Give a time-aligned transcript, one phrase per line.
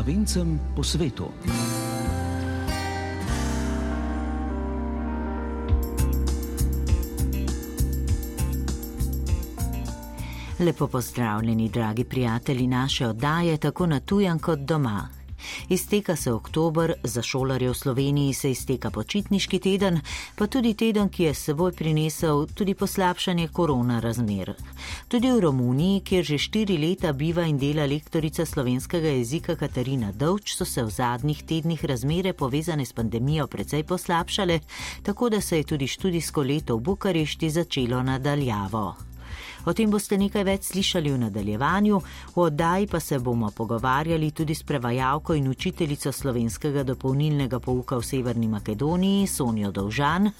[0.00, 1.28] slovencem po svetu.
[10.58, 15.19] Lepo pozdravljeni, dragi prijatelji naše oddaje, tako na tujem kot doma.
[15.68, 20.00] Izteka se oktober, za šolarje v Sloveniji se izteka počitniški teden,
[20.36, 24.54] pa tudi teden, ki je seboj prinesel tudi poslabšanje korona razmer.
[25.08, 30.54] Tudi v Romuniji, kjer že štiri leta biva in dela lektorica slovenskega jezika Katarina Dovč,
[30.54, 34.60] so se v zadnjih tednih razmere povezane s pandemijo precej poslabšale,
[35.02, 39.09] tako da se je tudi študijsko leto v Bukarešti začelo nadaljavo.
[39.64, 42.00] O tem boste nekaj več slišali v nadaljevanju,
[42.34, 48.06] v oddaji pa se bomo pogovarjali tudi s prevajalko in učiteljico slovenskega dopolnilnega pouka v
[48.06, 50.30] Severni Makedoniji, Sonijo Dovžan.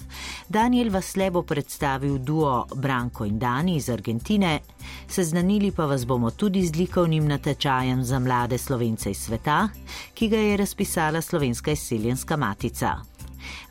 [0.49, 4.59] Daniel Vasle bo predstavil duo Branko in Dani iz Argentine,
[5.07, 9.69] seznanili pa vas bomo tudi z likovnim natečajem za mlade slovence iz sveta,
[10.13, 13.10] ki ga je razpisala slovenska izseljenska matica.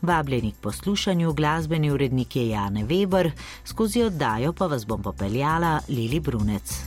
[0.01, 3.31] Vabljeni k poslušanju glasbeni urednik je Jane Weber,
[3.65, 6.81] skozi oddajo pa vas bom popeljala Lili Brunec.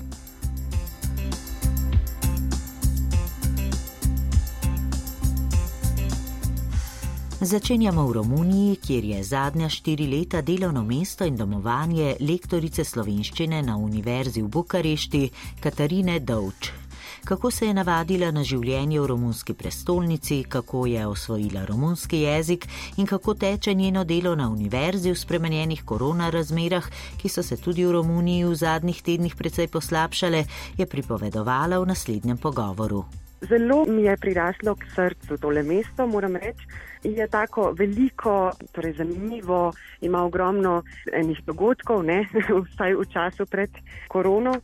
[7.45, 13.77] Začenjamo v Romuniji, kjer je zadnja štiri leta delovno mesto in domovanje lektorice slovenščine na
[13.77, 15.29] Univerzi v Bukarešti
[15.61, 16.84] Katarine Dovč
[17.25, 23.07] kako se je navadila na življenje v romunski prestolnici, kako je osvojila romunski jezik in
[23.07, 26.85] kako teče njeno delo na univerzi v spremenjenih korona razmerah,
[27.23, 30.45] ki so se tudi v Romuniji v zadnjih tednih precej poslabšale,
[30.77, 33.05] je pripovedovala v naslednjem pogovoru.
[33.49, 36.69] Zelo mi je priraslo k srcu tole mesto, moram reči.
[37.05, 42.25] Je tako veliko, torej zanimivo, ima ogromno enih dogodkov, ne?
[42.69, 43.71] vsaj v času pred
[44.09, 44.55] korono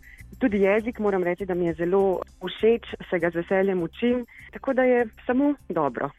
[0.41, 4.73] tudi jezik moram reči, da mi je zelo všeč, se ga z veseljem učim, tako
[4.73, 6.11] da je samo dobro.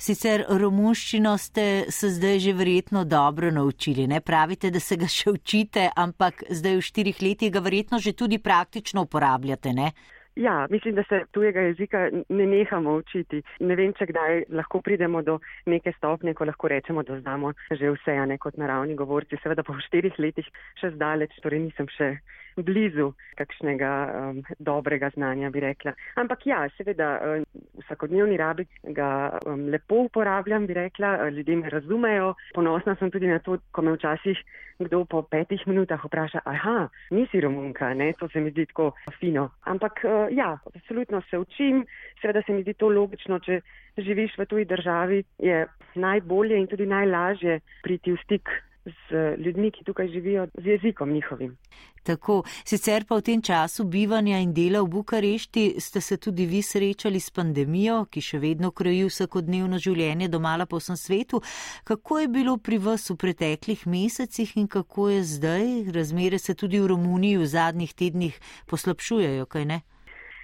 [0.00, 5.34] Sicer romunščino ste se zdaj že verjetno dobro naučili, ne pravite, da se ga še
[5.34, 9.92] učite, ampak zdaj v štirih letih ga verjetno že tudi praktično uporabljate, ne?
[10.40, 13.42] Ja, mislim, da se tujega jezika ne nehamo učiti.
[13.60, 15.36] Ne vem, če kdaj lahko pridemo do
[15.66, 19.36] neke stopnje, ko lahko rečemo, da znamo že vse, a ne kot naravni govorci.
[19.42, 20.48] Seveda po štirih letih
[20.80, 22.14] še zdaleč, torej nisem še
[22.56, 25.94] blizu kakšnega um, dobrega znanja, bi rekla.
[26.20, 28.66] Ampak ja, seveda, v vsakodnevni rabi
[28.96, 32.34] ga um, lepo uporabljam, bi rekla, ljudje me razumejo.
[32.54, 34.38] Ponosna sem tudi na to, ko me včasih
[34.80, 39.50] kdo po petih minutah vpraša, aha, nisi romunka, ne, to se mi zdi tako fino.
[39.68, 41.84] Ampak uh, ja, absolutno se učim,
[42.20, 43.60] seveda se mi zdi to logično, če
[44.00, 48.48] živiš v tuji državi, je najbolje in tudi najlažje priti v stik
[48.84, 51.56] z ljudmi, ki tukaj živijo, z jezikom njihovim.
[52.02, 56.62] Tako, sicer pa v tem času bivanja in dela v Bukarešti ste se tudi vi
[56.62, 61.42] srečali s pandemijo, ki še vedno kroji vsakodnevno življenje domala po vsem svetu.
[61.84, 65.92] Kako je bilo pri vas v preteklih mesecih in kako je zdaj?
[65.92, 69.80] Razmere se tudi v Romuniji v zadnjih tednih poslabšujejo, kaj ne?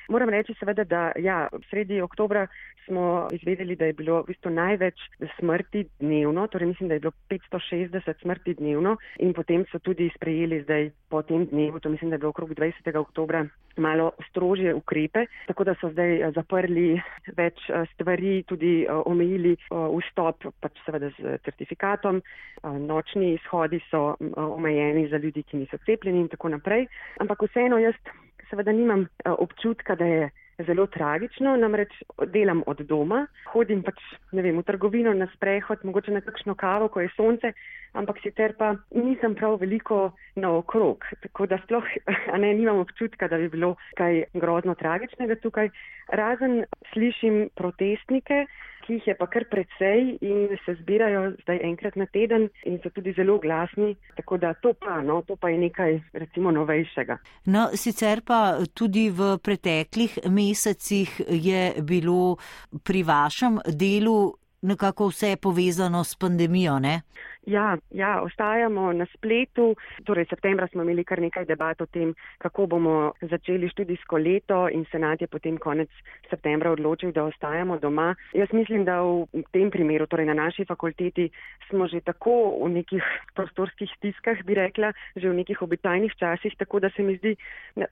[0.09, 2.47] Moram reči seveda, da ja, sredi oktobra
[2.87, 5.03] smo izvedeli, da je bilo v bistvu največ
[5.39, 10.63] smrti dnevno, torej mislim, da je bilo 560 smrti dnevno in potem so tudi sprejeli
[10.63, 12.97] zdaj po tem dnevu, to mislim, da je bilo okrog 20.
[12.97, 17.03] oktobra, malo strožje ukrepe, tako da so zdaj eh, zaprli
[17.37, 22.23] več eh, stvari, tudi eh, omejili vstop, pač seveda z certifikatom,
[22.63, 26.87] nočni izhodi so omejeni za ljudi, ki niso cepljeni in tako naprej.
[27.23, 27.95] Ampak vseeno jaz
[28.51, 30.31] seveda nimam občutka, da je
[30.65, 31.93] zelo tragično, namreč
[32.33, 34.01] delam od doma, hodim pač
[34.33, 37.53] vem, v trgovino na sprehod, mogoče na kakšno kavo, ko je sonce,
[37.97, 41.85] ampak sicer pa nisem prav veliko naokrog, tako da sploh
[42.43, 45.71] ne, nimam občutka, da bi bilo kaj grozno tragičnega tukaj.
[46.07, 48.47] Razen slišim protestnike,
[48.87, 52.91] ki jih je pa kar precej in se zbirajo zdaj enkrat na teden in so
[52.95, 57.19] tudi zelo glasni, tako da to pa, no, to pa je nekaj recimo novejšega.
[57.51, 62.37] No, sicer pa tudi v preteklih mesecih je bilo
[62.85, 64.19] pri vašem delu
[64.67, 67.01] nekako vse povezano s pandemijo, ne?
[67.47, 69.77] Ja, ja, ostajamo na spletu.
[70.05, 72.11] Torej, septembra smo imeli kar nekaj debat o tem,
[72.43, 75.89] kako bomo začeli študijsko leto in senat je potem konec
[76.31, 78.09] septembra odločil, da ostajamo doma.
[78.35, 81.29] Jaz mislim, da v tem primeru, torej na naši fakulteti,
[81.71, 82.35] smo že tako
[82.67, 83.07] v nekih
[83.39, 87.37] prostorskih stiskah, bi rekla, že v nekih običajnih časih, tako da se mi zdi,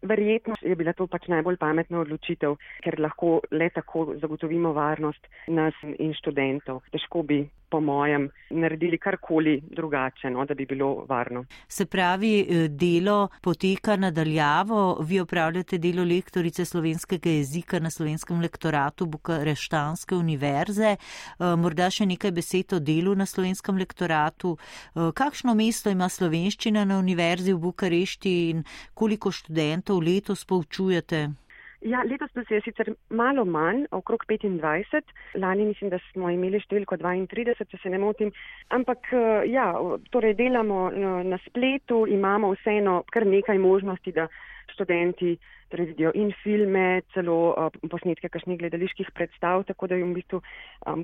[0.02, 5.78] verjetno je bila to pač najbolj pametna odločitev, ker lahko le tako zagotovimo varnost nas
[5.98, 6.82] in študentov.
[6.90, 7.44] Težko bi,
[7.74, 11.44] po mojem, naredili karkoli drugače, no, da bi bilo varno.
[11.68, 19.06] Se pravi, eh, delo poteka nadaljavo, vi opravljate delo lektorice slovenskega jezika na slovenskem lektoratu
[19.06, 20.96] Bukareštanske univerze.
[20.96, 24.56] Eh, morda še nekaj besed o delu na slovenskem lektoratu.
[24.56, 31.43] Eh, kakšno mesto ima slovenščina na univerzi v Bukarešti in koliko študentov letos poučujete?
[31.84, 35.02] Ja, letos nas je sicer malo manj, okrog 25.
[35.34, 38.30] Lani mislim, da smo imeli številko 32, če se ne motim.
[38.72, 39.66] Ampak eh, ja,
[40.14, 44.30] torej delamo eh, na spletu, imamo vseeno kar nekaj možnosti, da
[44.72, 45.34] študenti
[45.68, 50.40] torej vidijo in filme, celo uh, posnetke kakšnih gledaliških predstav, tako da jim v bistvu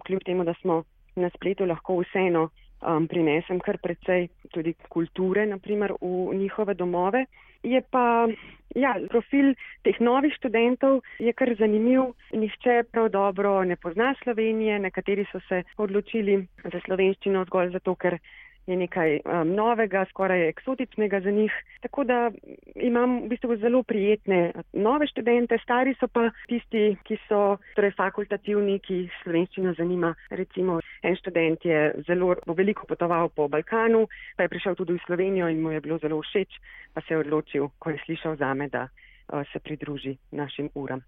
[0.07, 0.83] kljub temu, da smo
[1.17, 2.49] na spletu lahko vseeno
[2.81, 7.25] um, prinesem kar precej tudi kulture, naprimer v njihove domove.
[7.63, 8.27] Je pa
[8.75, 9.53] ja, profil
[9.85, 12.15] teh novih študentov je kar zanimiv.
[12.33, 18.19] Nihče prav dobro ne pozna Slovenije, nekateri so se odločili za slovenščino zgolj zato, ker
[18.67, 21.53] je nekaj um, novega, skoraj eksotičnega za njih.
[21.81, 22.31] Tako da
[22.75, 28.79] imam v bistvu zelo prijetne nove študente, stari so pa tisti, ki so torej fakultativni,
[28.79, 30.15] ki slovenščino zanima.
[30.31, 35.49] Recimo en študent je zelo veliko potoval po Balkanu, pa je prišel tudi v Slovenijo
[35.49, 36.61] in mu je bilo zelo všeč,
[36.95, 38.89] pa se je odločil, ko je slišal zame, da
[39.53, 41.03] se pridruži našim uram.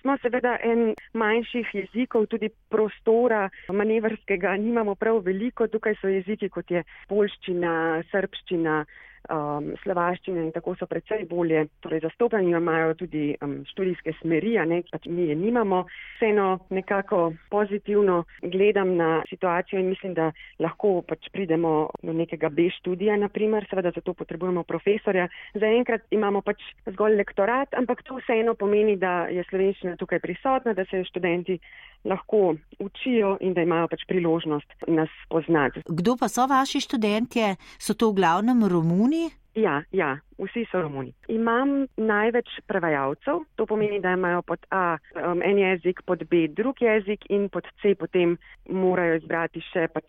[0.00, 5.66] Smo seveda en manjših jezikov, tudi prostora manevrskega nimamo prav veliko.
[5.66, 8.84] Tukaj so jeziki, kot je polščina, srbščina,
[9.30, 14.64] um, slovaščine in tako so predvsej bolje torej zastopani, imajo tudi um, študijske smeri, a
[14.68, 15.84] ne, pač mi je nimamo.
[16.16, 20.30] Vseeno nekako pozitivno gledam na situacijo in mislim, da
[20.62, 25.28] lahko pač pridemo do nekega B študija, naprimer, seveda zato potrebujemo profesorja.
[25.54, 30.86] Zaenkrat imamo pač zgolj lektorat, ampak to vseeno pomeni, da je slovenščina tukaj prisotna, da
[30.90, 31.58] se študenti
[32.04, 35.82] lahko učijo in da imajo pač priložnost nas poznati.
[35.86, 37.56] Kdo pa so vaši študentje?
[37.78, 39.11] So to v glavnem Romuni?
[39.54, 41.10] Ja, ja, vsi so Romuni.
[41.28, 46.80] Imam največ prevajalcev, to pomeni, da imajo pod A um, en jezik, pod B drug
[46.80, 48.38] jezik in pod C potem
[48.68, 50.08] morajo izbrati še pač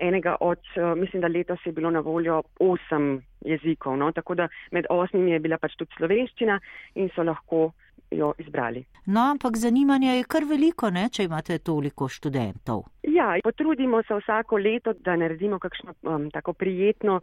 [0.00, 4.08] enega od, uh, mislim, da letos je bilo na voljo osem jezikov, no?
[4.12, 6.56] tako da med osmimi je bila pač tudi slovenščina
[6.96, 7.72] in so lahko
[8.10, 8.84] jo izbrali.
[9.06, 12.84] No, ampak zanimanja je kar veliko, ne, če imate toliko študentov.
[13.02, 17.20] Ja, potrudimo se vsako leto, da naredimo kakšno um, tako prijetno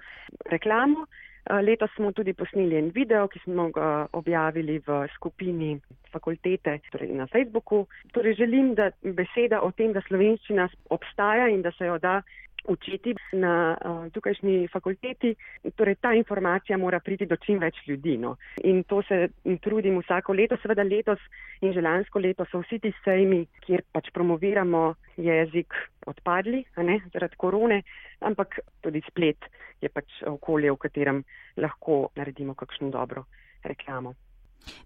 [0.51, 1.05] reklamo.
[1.05, 5.75] Uh, letos smo tudi posneli en video, ki smo ga objavili v skupini
[6.11, 7.85] fakultete torej na Facebooku.
[8.13, 12.21] Torej želim, da beseda o tem, da slovenščina obstaja in da se jo da
[12.67, 15.35] učiti na uh, tukajšnji fakulteti.
[15.75, 18.17] Torej, ta informacija mora priti do čim več ljudi.
[18.17, 18.35] No.
[18.63, 19.27] In to se
[19.61, 20.57] trudim vsako leto.
[20.61, 21.19] Seveda letos
[21.61, 25.73] in že lansko leto so vsi ti sejmi, kjer pač promoviramo jezik,
[26.05, 27.81] odpadli ne, zaradi korone,
[28.21, 29.49] ampak tudi splet
[29.81, 31.23] je pač okolje, v katerem
[31.57, 33.25] lahko naredimo kakšno dobro
[33.63, 34.13] reklamo.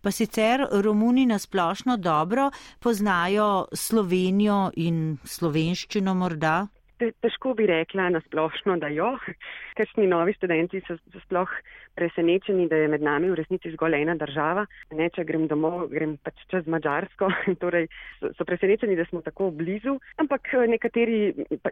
[0.01, 2.49] Pa sicer Romuni nasplošno dobro
[2.83, 6.67] poznajo Slovenijo in slovenščino morda?
[6.99, 9.13] Težko bi rekla na splošno, da jo,
[9.79, 11.51] kakšni novi študenti so, so sploh
[11.99, 14.65] presenečeni, da je med nami v resnici zgolj ena država.
[14.95, 17.29] Ne, če grem domov, grem pač čez Mačarsko,
[17.63, 21.19] torej so, so presenečeni, da smo tako blizu, ampak eh, nekateri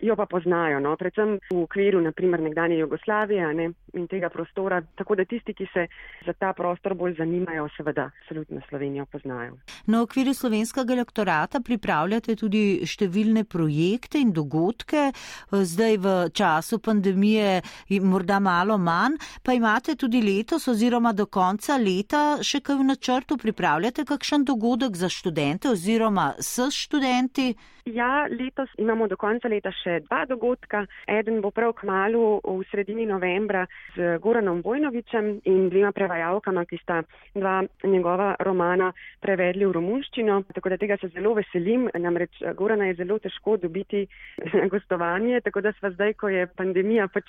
[0.03, 5.19] jo pa poznajo, no, predvsem v okviru, naprimer, nekdanje Jugoslavije ne, in tega prostora, tako
[5.19, 5.87] da tisti, ki se
[6.25, 9.57] za ta prostor bolj zanimajo, seveda, absolutno Slovenijo poznajo.
[9.87, 15.09] Na okviru slovenskega elektorata pripravljate tudi številne projekte in dogodke
[15.51, 17.61] zdaj v času pandemije
[18.01, 23.37] morda malo manj, pa imate tudi letos oziroma do konca leta še kaj v načrtu,
[23.37, 27.53] pripravljate kakšen dogodek za študente oziroma s študenti?
[27.87, 30.81] Ja, letos imamo do konca leta še dva dogodka.
[31.07, 33.63] Eden bo prav k malu v sredini novembra
[33.95, 36.99] z Goranom Vojnovičem in dvema prevajalkama, ki sta
[37.35, 38.91] dva njegova romana
[39.23, 40.41] prevedli v romunščino.
[40.57, 41.87] Tako da tega se zelo veselim.
[41.95, 44.03] Namreč Gorana je zelo težko dobiti
[44.59, 44.67] na
[45.07, 47.25] gostovanje, tako da sva zdaj, ko je pandemija, pač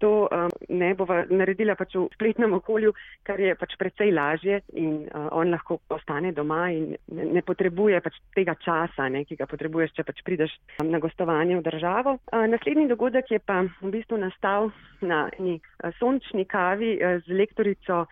[0.00, 2.92] to um, ne bova naredila pač v spletnem okolju,
[3.26, 8.00] kar je pač precej lažje in uh, on lahko ostane doma in ne, ne potrebuje
[8.04, 12.16] pač tega časa, ne, ki ga potrebuješ če pač prideš na gostovanje v državo.
[12.32, 14.70] Naslednji dogodek je pa v bistvu nastal
[15.04, 15.58] na eni
[15.98, 18.04] sončni kavi z lektorico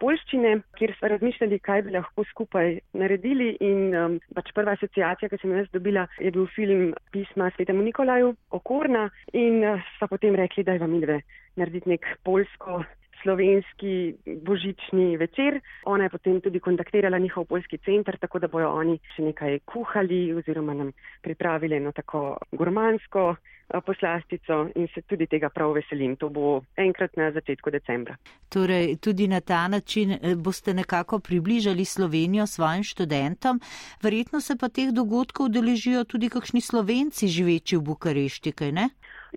[0.00, 5.52] polščine, kjer smo razmišljali, kaj bi lahko skupaj naredili in pač prva asociacija, ki sem
[5.52, 9.60] jo jaz dobila, je bil film pisma Svetemu Nikolaju Okorna in
[9.96, 11.20] sva potem rekli, da je vam idve
[11.56, 12.82] narediti nek polsko
[13.24, 15.60] slovenski božični večer.
[15.84, 20.34] Ona je potem tudi kontaktirala njihov poljski center, tako da bojo oni še nekaj kuhali
[20.36, 26.16] oziroma nam pripravili eno tako gurmansko eh, poslastico in se tudi tega prav veselim.
[26.16, 28.16] To bo enkrat na začetku decembra.
[28.48, 33.60] Torej, tudi na ta način eh, boste nekako približali Slovenijo svojim študentom.
[34.02, 38.88] Verjetno se pa teh dogodkov deležijo tudi kakšni slovenci živeči v Bukarešti, kaj ne?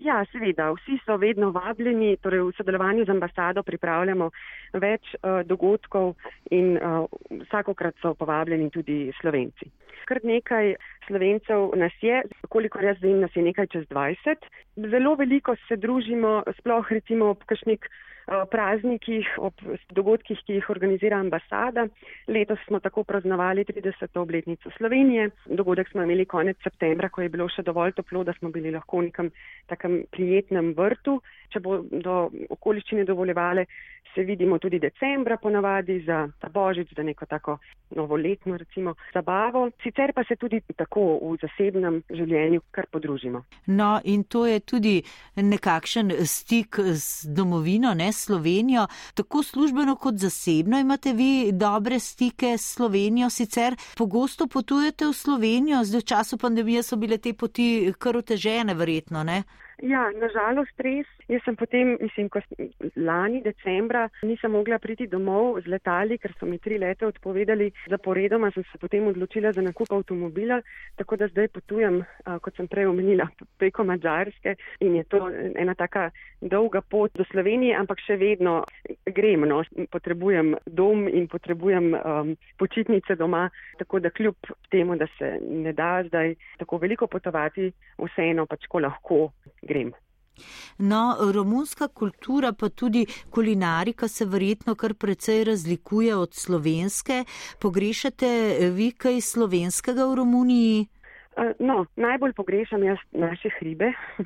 [0.01, 4.30] Ja, seveda, vsi so vedno vabljeni, torej v sodelovanju z ambasado pripravljamo
[4.77, 6.13] več uh, dogodkov
[6.54, 7.08] in uh,
[7.48, 9.72] vsakokrat so povabljeni tudi slovenci.
[10.08, 10.75] Kar nekaj
[11.08, 14.46] slovencev nas je, koliko jaz vem, nas je nekaj čez 20.
[14.94, 19.53] Zelo veliko se družimo, sploh recimo ob kakšnih Eh, praznikih, ob
[19.96, 21.88] dogodkih, ki jih organizira ambasada.
[22.27, 24.19] Letos smo tako praznovali 30.
[24.19, 25.29] obletnico Slovenije.
[25.46, 29.00] Dogodek smo imeli konec septembra, ko je bilo še dovolj toplo, da smo bili lahko
[29.00, 29.31] v nekem
[29.67, 31.22] takem prijetnem vrtu.
[31.53, 33.63] Če bo do okoliščine dovoljevale,
[34.17, 37.57] se vidimo tudi decembra ponavadi za ta božič, za neko tako
[37.96, 39.69] novoletno recimo zabavo.
[39.84, 43.43] Sicer pa se tudi tako v zasebnem življenju kar podružimo.
[43.67, 44.96] No in to je tudi
[45.36, 52.74] nekakšen stik z domovino, ne Slovenijo, tako službeno kot zasebno imate vi dobre stike s
[52.74, 58.17] Slovenijo, sicer pogosto potujete v Slovenijo, zdaj v času pandemije so bile te poti kar
[58.17, 59.43] otežene, verjetno, ne?
[59.83, 61.07] Ja, nažalost res.
[61.27, 62.39] Jaz sem potem, mislim, ko
[62.96, 68.48] lani decembra nisem mogla priti domov z letali, ker so mi tri leta odpovedali zaporedoma,
[68.55, 70.62] sem se potem odločila za nakup avtomobila,
[70.96, 73.27] tako da zdaj potujem, kot sem prej omenila,
[73.60, 75.25] preko Mačarske in je to
[75.60, 76.07] ena taka
[76.39, 78.62] dolga pot do Slovenije, ampak še vedno
[79.12, 79.60] grem, no,
[79.91, 83.50] potrebujem dom in potrebujem um, počitnice doma,
[83.84, 88.88] tako da kljub temu, da se ne da zdaj tako veliko potovati, vseeno pač ko
[88.88, 89.25] lahko
[89.67, 89.91] grem.
[90.77, 97.24] No, romunska kultura pa tudi kulinarika se verjetno kar precej razlikuje od slovenske.
[97.62, 98.27] Pogrešate
[98.75, 100.88] vi kaj slovenskega v Romuniji?
[101.60, 103.94] No, najbolj pogrešam jaz naše hribe.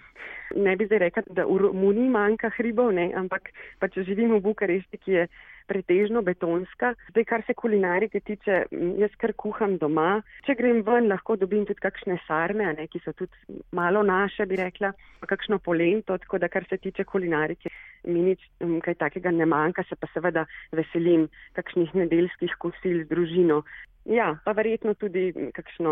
[0.56, 4.44] Ne bi zdaj rekla, da v Romuniji manjka hribov, ne, ampak pa če živimo v
[4.50, 5.22] Bukarešti, ki je
[5.68, 6.94] pretežno betonska.
[7.12, 8.63] Zdaj, kar se kulinarike tiče,
[9.01, 10.22] jaz kar kuham doma.
[10.48, 14.60] Če grem ven, lahko dobim tudi kakšne sarme, ne, ki so tudi malo naše, bi
[14.60, 14.94] rekla,
[15.27, 17.70] kakšno polento, tako da kar se tiče kulinarike,
[18.03, 18.43] mi nič
[18.86, 23.62] kaj takega ne manjka, se pa seveda veselim kakšnih nedeljskih kosil z družino.
[24.05, 25.91] Ja, pa verjetno tudi kakšno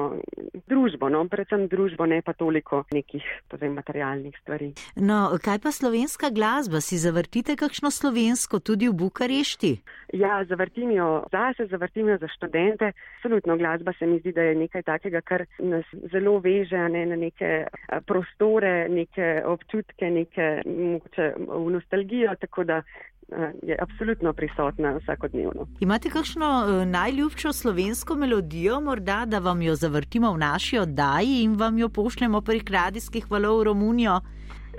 [0.65, 4.71] družbo, no, predvsem družbo, ne pa toliko nekih povem, materialnih stvari.
[4.97, 6.81] No, kaj pa slovenska glasba?
[6.81, 9.71] Si zavrtite kakšno slovensko tudi v Bukarešti?
[10.17, 12.91] Ja, zavrtim jo zase, zavrtim jo za študente.
[13.19, 17.15] Absolutno glasba se mi zdi, da je nekaj takega, kar nas zelo veže ne, na
[17.19, 17.67] neke
[18.09, 21.98] prostore, neke občutke, neke mogoče v nostalgijo,
[22.35, 22.81] tako da
[23.31, 25.67] Eh, je absolutno prisotna vsakodnevno.
[25.79, 31.55] Imate kakšno eh, najljubšo slovensko melodijo, morda, da vam jo zavrtimo v naši oddaji in
[31.59, 34.19] vam jo pošljemo prek radijskih valov v Romunijo?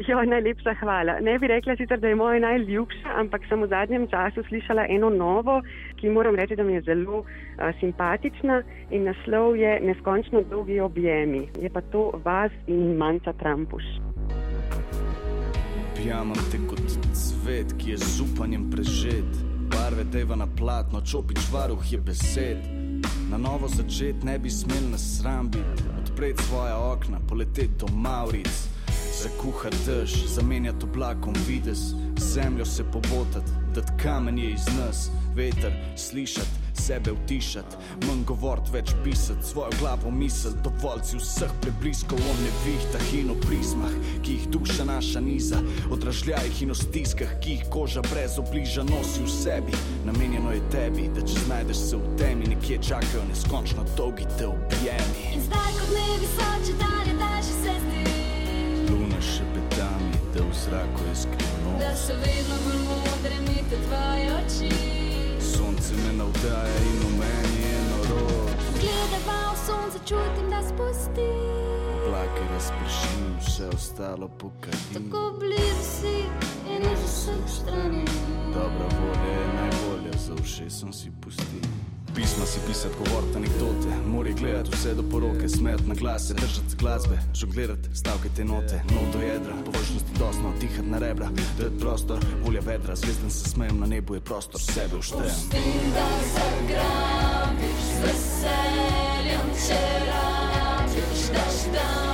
[0.08, 1.20] Jo, najlepša hvala.
[1.20, 5.10] Ne bi rekla sicer, da je moja najljubša, ampak sem v zadnjem času slišala eno
[5.10, 5.60] novo,
[6.00, 10.80] ki moram reči, da mi je zelo a, eh, simpatična in naslov je Neskončno dolgi
[10.80, 11.48] objemi.
[11.60, 13.84] Je pa to vas in manjca Trampuš.
[15.94, 16.79] Objamam te kot
[17.50, 19.30] cvet, ki je z upanjem prežet.
[19.70, 22.58] Barve deva na platno, čopič varuh je besed.
[23.30, 28.68] Na novo začet ne bi smel na sram biti, odpreti svoja okna, poleteti do Mauric.
[29.22, 36.69] Zakuhati dež, zamenjati oblakom vides, zemljo se pobotati, da kamen je iz nas, veter slišati
[36.80, 43.30] sebe utišati, manj govoriti, več pisati, svojo glavo misel, dovoljci vseh prebliskov o nevihtah in
[43.34, 43.92] o prismah,
[44.24, 45.60] ki jih duša naša niza,
[45.92, 49.76] odražljajih in o stiskah, ki jih koža brez obliža nosi v sebi.
[50.06, 55.26] Namenjeno je tebi, da če znajdeš se v temi, nekje čakajo neskončno dolgi te objemi.
[55.34, 58.06] In zdaj kot ne visoče dalje, daš se zdi.
[58.88, 61.76] Luna še petami, da v zraku je skrivno.
[61.82, 65.09] Da so vedno bolj modre, mi te tvoje oči
[65.56, 68.20] sonce me navdaja in v meni je noro.
[68.80, 71.28] Gledaj pa v sonce, čutim, da spusti.
[72.06, 74.94] Oblake razpršim, vse ostalo pokadi.
[74.94, 76.16] Tako blizu si
[76.74, 78.04] in iz vseh strani.
[78.54, 81.79] Dobra volja je najbolje, za všesom si pusti.
[82.14, 87.18] Pisma si pisati, govoriti anekdote, mori gledati vse do poroke, smeti na glase, držati glasbe,
[87.34, 92.60] žonglirati stavke te note, no do jedra, površnosti dosno, dihati na rebra, je prostor, volja
[92.66, 95.24] vedra, zvezdan se smejem, na nebu je prostor, sebe uštejem.
[95.24, 102.09] Pustim, da zagrabiš veseljem, če rabiš, daš tam,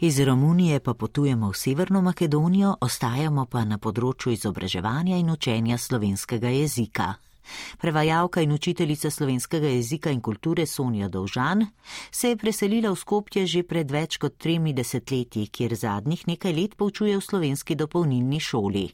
[0.00, 6.52] Iz Romunije pa potujemo v Severno Makedonijo, ostajamo pa na področju izobraževanja in učenja slovenskega
[6.52, 7.14] jezika.
[7.78, 11.66] Prevajalka in učiteljica slovenskega jezika in kulture Sonja Dovžan
[12.10, 16.76] se je preselila v Skopje že pred več kot tremi desetletji, kjer zadnjih nekaj let
[16.76, 18.86] poučuje v slovenski dopolnilni šoli.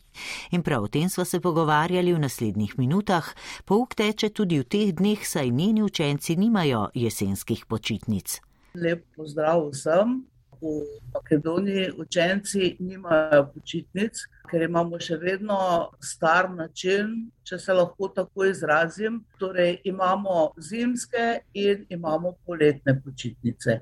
[0.51, 4.93] In prav o tem sva se pogovarjali v naslednjih minutah, pouk teče tudi v teh
[4.93, 8.41] dneh, saj njeni učenci nimajo jesenskih počitnic.
[8.75, 10.32] Lep pozdrav vsem
[10.63, 15.59] v Makedoniji učenci nimajo počitnic, ker imamo še vedno
[16.01, 17.15] star način,
[17.45, 19.23] če se lahko tako izrazim.
[19.41, 23.81] Torej, imamo zimske in imamo poletne počitnice.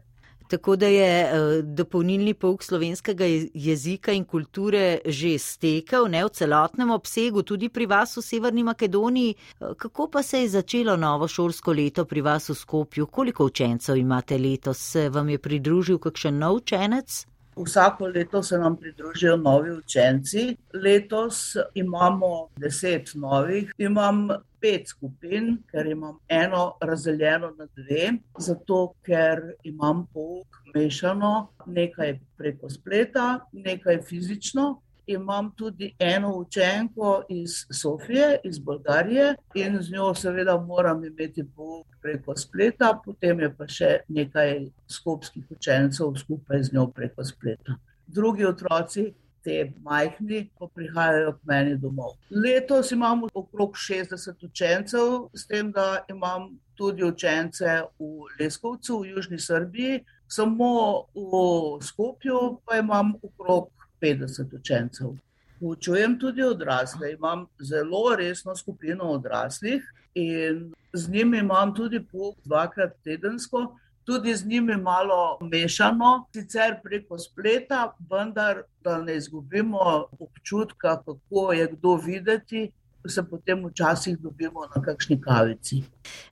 [0.51, 6.91] Tako da je uh, dopolnilni pouk slovenskega jezika in kulture že stekel, ne v celotnem
[6.91, 9.35] obsegu, tudi pri vas v Severni Makedoniji.
[9.61, 13.07] Uh, kako pa se je začelo novo šolsko leto pri vas v Skopju?
[13.07, 14.79] Koliko učencev imate letos?
[14.91, 17.27] Se vam je pridružil kakšen nov učenec?
[17.57, 20.57] Vsako leto se nam pridružijo novi učenci.
[20.75, 23.75] Letos imamo deset novih.
[23.79, 24.29] Imam
[24.61, 32.71] pet skupin, ker imam eno razdeljeno na dve, zato ker imam pouk mešano, nekaj preko
[32.71, 34.81] spleta, nekaj fizično
[35.13, 41.87] imam tudi eno učenko iz Sofije, iz Bolgarije, in z njo seveda moram imeti pouk
[42.03, 47.77] preko spleta, potem je pa še nekaj skopskih učencev skupaj z njo preko spleta.
[48.07, 49.13] Drugi otroci,
[49.45, 52.17] te majhni, pa prihajajo k meni domov.
[52.31, 59.39] Letos imamo okrog 60 učencev, s tem, da imam tudi učence v Leskovcu, v Južni
[59.39, 63.69] Srbiji, samo v Skopju pa imam okrog
[64.01, 65.17] 50 učencev.
[65.61, 72.97] Učujem tudi odrasle, imam zelo resno skupino odraslih in z njimi imam tudi pouk dvakrat
[73.05, 73.77] tedensko,
[74.11, 81.69] tudi z njimi malo mešano, sicer preko spleta, vendar da ne izgubimo občutka, kako je
[81.73, 82.73] kdo videti
[83.09, 85.83] se potem včasih dobimo na kakšni kavici.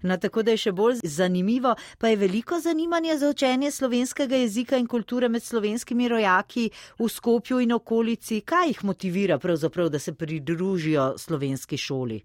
[0.03, 4.77] Na tako da je še bolj zanimivo, pa je veliko zanimanja za učenje slovenskega jezika
[4.77, 8.41] in kulture med slovenskimi rojaki v Skopju in okolici.
[8.41, 9.39] Kaj jih motivira
[9.89, 12.21] da se pridružijo slovenski šoli?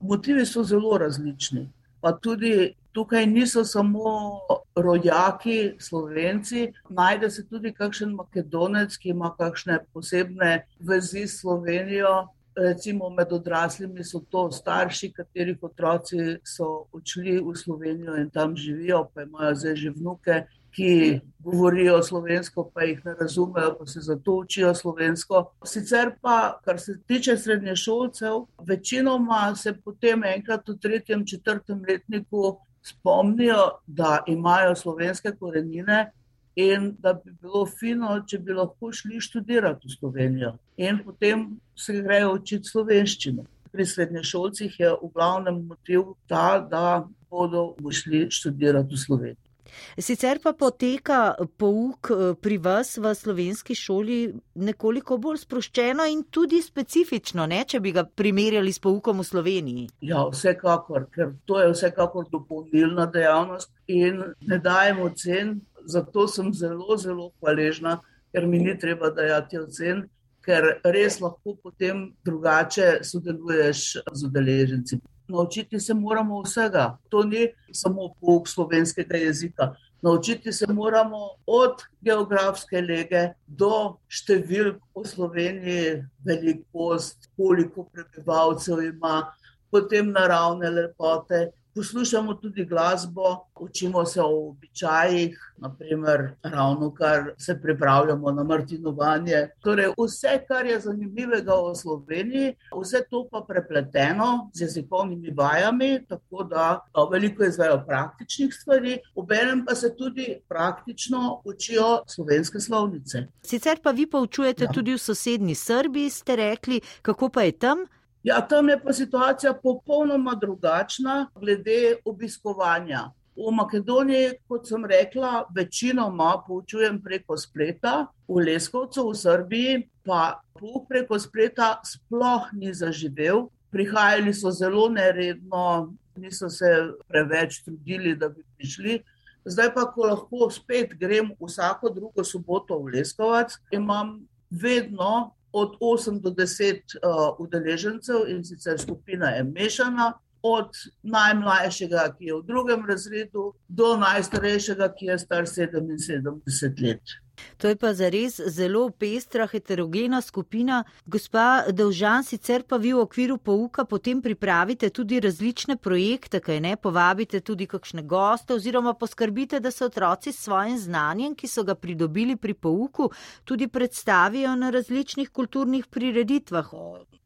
[0.00, 1.68] Motivi so zelo različni.
[2.00, 4.40] Pa tudi tukaj niso samo
[4.76, 13.10] rojaki, slovenci, najde se tudi kakšen makedonec, ki ima kakšne posebne vezi s Slovenijo, recimo
[13.10, 19.22] med odraslimi so to starši, katerih otroci so odšli v Slovenijo in tam živijo, pa
[19.22, 24.74] imajo zdaj že vnuke, ki govorijo slovensko, pa jih ne razumejo, pa se zato učijo
[24.74, 25.44] slovensko.
[25.64, 32.56] Sicer pa, kar se tiče srednje šolcev, večinoma se potem enkrat v tretjem, četrtem letniku
[32.82, 36.10] spomnijo, da imajo slovenske korenine
[36.56, 42.00] in da bi bilo fino, če bi lahko šli študirati v Slovenijo in potem se
[42.02, 43.44] grejo učiti slovenščino.
[43.70, 49.49] Pri srednješolcih je v glavnem motiv ta, da bodo šli študirati v Slovenijo.
[49.98, 54.20] Sicer pa poteka pouk eh, pri vas v slovenski šoli
[54.54, 59.88] nekoliko bolj sproščeno in tudi specifično, ne, če bi ga primerjali s poukom v Sloveniji.
[60.06, 66.96] Ja, vsekakor, ker to je vsekakor dopolnilna dejavnost in ne dajemo cen zato sem zelo,
[66.96, 68.00] zelo hvaležna,
[68.32, 70.04] ker mi ni treba dajati ocen,
[70.44, 73.80] ker res lahko potem drugače sodeluješ
[74.12, 75.00] z udeleženci.
[75.30, 76.98] Naučiti se moramo vsega.
[77.08, 79.74] To ni samo pouk slovenskega jezika.
[80.02, 85.90] Naučiti se moramo od geografske lege do številk v Sloveniji,
[86.24, 89.28] velikost, koliko prebivalcev ima,
[89.70, 98.30] potem naravne lepote poslušamo tudi glasbo, učimo se o običajih, naprimer, ravno kar se pripravljamo
[98.30, 99.48] na Martinovanje.
[99.60, 106.44] Torej, vse, kar je zanimivega v Sloveniji, vse to pa prepleteno z jezikovnimi vajami, tako
[106.44, 106.80] da
[107.10, 113.26] veliko izvajo praktičnih stvari, obenem pa se tudi praktično učijo slovenske slovnice.
[113.42, 114.72] Sicer pa vi poučujete ja.
[114.72, 117.86] tudi v sosednji Srbiji, ste rekli, kako pa je tam.
[118.22, 123.10] Ja, tam je pa situacija popolnoma drugačna glede obiskovanja.
[123.36, 130.84] V Makedoniji, kot sem rekla, večinoma poučujem preko spleta, v Leskovcu, v Srbiji, pa pouk
[130.88, 133.46] preko spleta sploh ni zaživel.
[133.72, 136.68] Prihajali so zelo neredno, niso se
[137.08, 139.00] preveč trudili, da bi prišli.
[139.44, 144.18] Zdaj pa, ko lahko spet grem vsako drugo soboto v Leskovac, imam
[144.50, 152.24] vedno od 8 do 10 uh, udeležencev in sicer skupina je mešana, od najmlajšega, ki
[152.24, 157.16] je v drugem razredu, do najstarejšega, ki je star 77 let.
[157.58, 160.84] To je pa zares zelo pestra, heterogena skupina.
[161.06, 166.76] Gospa Dovžan, sicer pa vi v okviru pouka potem pripravite tudi različne projekte, kaj ne,
[166.76, 171.74] povabite tudi kakšne goste oziroma poskrbite, da se otroci s svojim znanjem, ki so ga
[171.74, 173.10] pridobili pri pouku,
[173.44, 176.70] tudi predstavijo na različnih kulturnih prireditvah.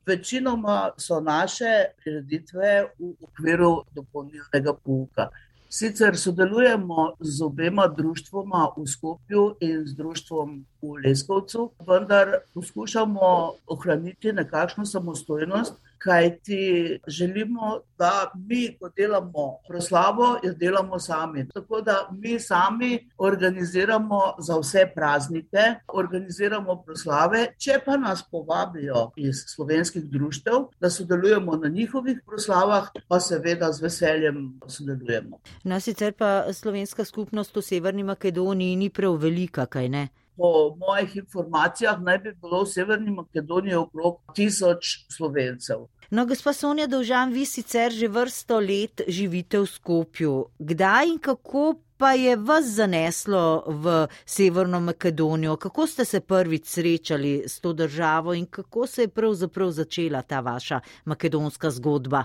[0.07, 5.29] Večinoma so naše prireditve v okviru dopolnilnega pouka.
[5.75, 13.31] Sicer sodelujemo z obema društvoma v Skopju in z društvom v Leskovcu, vendar poskušamo
[13.67, 21.49] ohraniti nekakšno samostojnost, kajti želimo, da mi, ko delamo proslavo, jo delamo sami.
[21.49, 29.45] Tako da mi sami organiziramo za vse praznike, organiziramo proslave, če pa nas povabijo iz
[29.55, 35.41] slovenskih društev, da sodelujemo na njihovih proslavah, pa seveda z veseljem sodelujemo.
[35.65, 40.09] No, sicer pa slovenska skupnost v Severni Makedoniji ni prav velika, kaj ne?
[40.37, 45.87] Po mojih informacijah naj bi bilo v Severni Makedoniji okrog tisoč slovencev.
[46.11, 50.33] No, gospa Sonja Dovžan, vi sicer že vrsto let živite v Skopju.
[50.59, 55.57] Kdaj in kako pa je vas zaneslo v Severno Makedonijo?
[55.57, 60.41] Kako ste se prvič srečali s to državo in kako se je pravzaprav začela ta
[60.41, 62.25] vaša makedonska zgodba?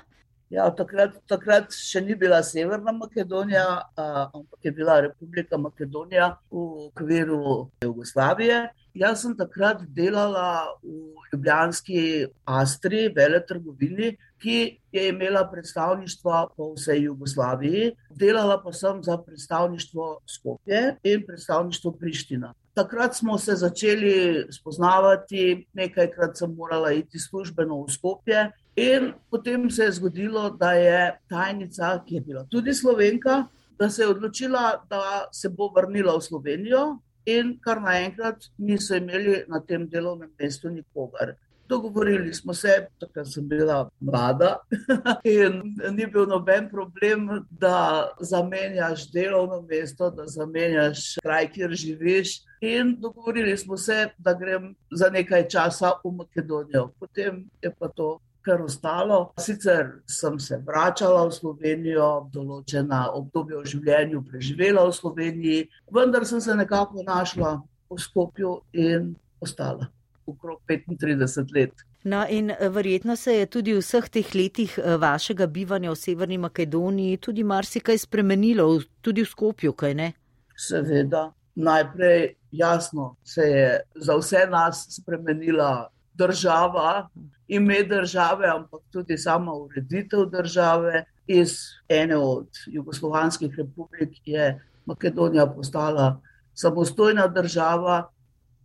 [0.49, 7.69] Ja, takrat, takrat še ni bila Severna Makedonija, ampak je bila Republika Makedonija v okviru
[7.83, 8.63] Jugoslavije.
[8.99, 12.01] Jaz sem takrat delala v Ljubljanski
[12.43, 14.09] Astri, vele trgovini,
[14.43, 14.57] ki
[14.91, 17.93] je imela predstavništva po vsej Jugoslaviji.
[18.11, 22.53] Delala pa sem za predstavništvo Skopje in predstavništvo Priština.
[22.73, 28.49] Takrat smo se začeli spoznavati, nekajkrat sem morala iti službeno v Skopje.
[28.75, 33.45] In potem se je zgodilo, da je tajnica, ki je bila tudi slovenka,
[33.79, 39.43] da se je odločila, da se bo vrnila v Slovenijo, in kar naenkrat niso imeli
[39.47, 41.35] na tem delovnem mestu nikogar.
[41.69, 44.55] Dogovorili smo se, takrat sem bila mlada
[45.23, 45.61] in
[45.93, 52.41] ni bil noben problem, da zamenjaš delovno mesto, da zamenjaš kraj, kjer živiš.
[52.61, 56.89] In dogovorili smo se, da grem za nekaj časa v Makedonijo.
[56.99, 58.17] Potem je pa to
[58.49, 59.33] kar ostalo.
[59.39, 66.41] Sicer sem se vračala v Slovenijo, določena obdobja v življenju preživela v Sloveniji, vendar sem
[66.41, 67.59] se nekako našla
[67.89, 69.89] v Skopju in ostala
[70.29, 71.85] okrog 35 let.
[72.03, 75.99] No, in eh, verjetno se je tudi v vseh teh letih eh, vašega bivanja v
[75.99, 78.67] Severni Makedoniji tudi marsikaj spremenilo,
[79.01, 80.13] tudi v Skopju, kaj ne?
[80.55, 81.29] Seveda.
[81.59, 87.09] Najprej jasno se je za vse nas spremenila država,
[87.47, 91.05] ime države, ampak tudi sama ureditev države.
[91.27, 91.51] Iz
[91.89, 96.21] ene od jugoslovanskih republik je Makedonija postala
[96.53, 98.09] samostojna država.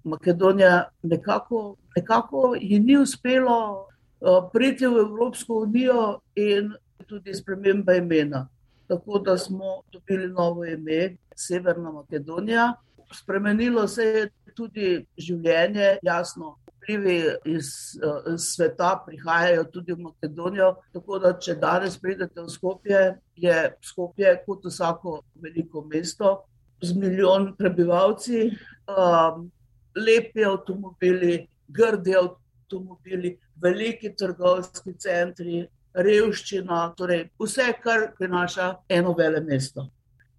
[0.05, 3.87] Makedonija nekako, nekako ji ni uspelo
[4.21, 6.73] uh, priti v Evropsko unijo in
[7.07, 8.49] tudi sprememba imena.
[8.89, 12.75] Tako da smo dobili novo ime, Severna Makedonija.
[13.13, 17.97] Spremenilo se je tudi življenje, jasno, vplivi iz,
[18.35, 20.75] iz sveta prihajajo tudi v Makedonijo.
[20.93, 23.03] Tako da, če danes pridete v Skopje,
[23.37, 26.45] je Skopje kot vsako veliko mesto
[26.83, 28.51] z milijon prebivalci,
[28.91, 29.49] um,
[29.97, 39.87] lepi avtomobili, grdi avtomobili, veliki trgovski centri, revščina, torej vse, kar prinaša eno vele mesto.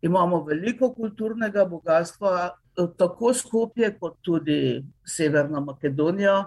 [0.06, 2.50] Imamo veliko kulturnega bogatstva,
[2.98, 6.44] tako Skopje, kot tudi Severna Makedonija.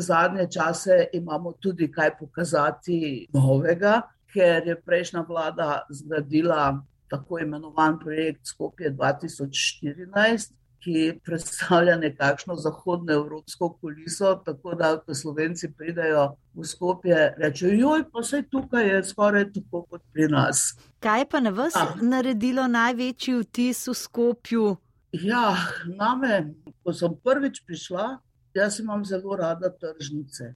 [0.00, 4.00] Zadnje čase imamo tudi kaj pokazati novega,
[4.32, 6.78] ker je prejšnja vlada zgradila
[7.10, 16.30] tako imenovan projekt Skopje 2014, ki predstavlja nekakšno zahodnoevropsko kuliso, tako da, ko slovenci pridejo
[16.54, 20.62] v Skopje, rečejo: Joj, pa vse tukaj je skoraj tako kot pri nas.
[21.04, 21.92] Kaj pa na vas ah.
[22.00, 24.64] naredilo največji vtis v Skopju?
[25.12, 28.16] Ja, name, ko sem prvič prišla,
[28.54, 30.54] jaz imam zelo rada tržnice.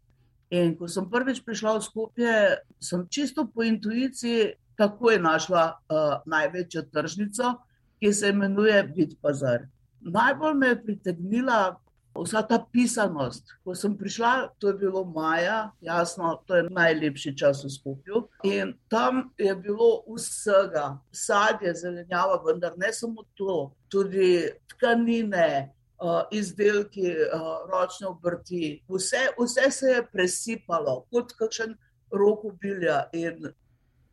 [0.54, 2.34] In ko sem prvič prišla v Skopje,
[2.80, 7.54] sem čisto po intuiciji takoj našla uh, največjo tržnico,
[8.00, 9.66] ki se imenuje Bitpazar.
[10.04, 11.76] Najbolj me je pritegnila
[12.14, 13.48] vsa ta pisanost.
[13.64, 18.26] Ko sem prišla, to je bilo maja, jasno, to je najlepši čas v skupju.
[18.44, 25.70] In tam je bilo vsega, sadje, zelenjava, vendar ne samo to, tudi tkanine.
[26.04, 31.76] Uh, izdelki, uh, ročne obrti, vse, vse se je presipalo, kot kakšen
[32.12, 33.04] rok ubilja.
[33.14, 33.46] In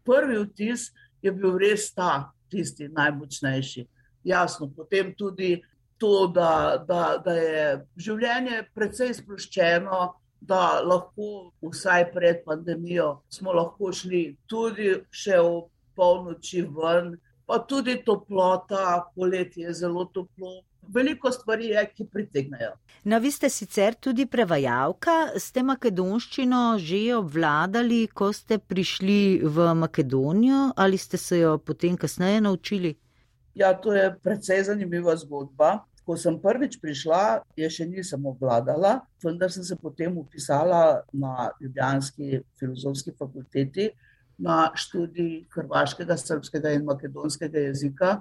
[0.05, 0.91] prvi vtis
[1.25, 3.87] je bil res ta, tisti najmočnejši.
[4.23, 5.57] Jasno, potem tudi
[6.01, 7.65] to, da, da, da je
[8.01, 9.99] življenje precej sproščeno,
[10.41, 15.59] da lahko vsaj pred pandemijo smo lahko šli tudi še v
[15.95, 17.13] polnoči ven,
[17.45, 20.63] pa tudi toplota, poletje je zelo toplo.
[20.91, 22.71] Veliko stvari je, ki pritegnajo.
[23.05, 30.71] No, vi ste sicer tudi prevajalka, ste makedonščino že obvladali, ko ste prišli v Makedonijo
[30.75, 32.95] ali ste se jo potem kasneje naučili?
[33.53, 35.83] Ja, to je precej zanimiva zgodba.
[36.05, 42.41] Ko sem prvič prišla, je še nisem obvladala, vendar sem se potem upisala na Ljubljanski
[42.59, 43.91] filozofski fakulteti
[44.41, 48.15] na študij hrvaškega, srpskega in makedonskega jezika.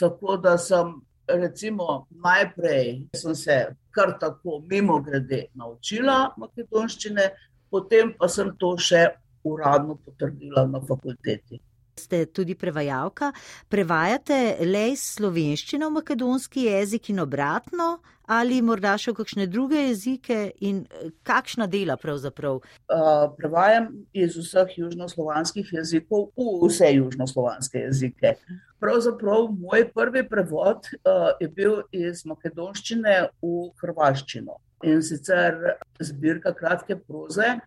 [0.00, 0.96] Tako da sem
[1.30, 3.58] recimo, najprej sem se
[3.94, 7.30] kar tako mimo grede naučila makedonščine,
[7.70, 9.06] potem pa sem to še
[9.46, 11.60] uradno potrdila na fakulteti
[12.02, 13.32] ste tudi prevajalka.
[13.72, 19.80] Prevajate le iz slovenščine v makedonski jezik in obratno, ali morda še v kakšne druge
[19.88, 22.60] jezike in eh, kakšna dela pravzaprav?
[22.86, 28.36] Uh, prevajam iz vseh južnoslovanskih jezikov v vse južnoslovanske jezike.
[28.82, 34.58] Pravzaprav moj prvi prevod uh, je bil iz makedonščine v hrvaščino.
[34.82, 37.60] In sicer zbirka kratke proze,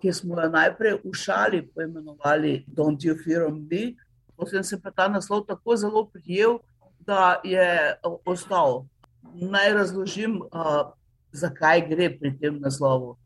[0.00, 3.94] ki smo jo najprej v šali poimenovali Don't You Fear Me,
[4.36, 6.58] potem se pa ta naslov tako zelo prijel,
[7.00, 8.84] da je ostal.
[9.34, 10.42] Naj razložim,
[11.32, 13.16] zakaj gre pri tem naslovu.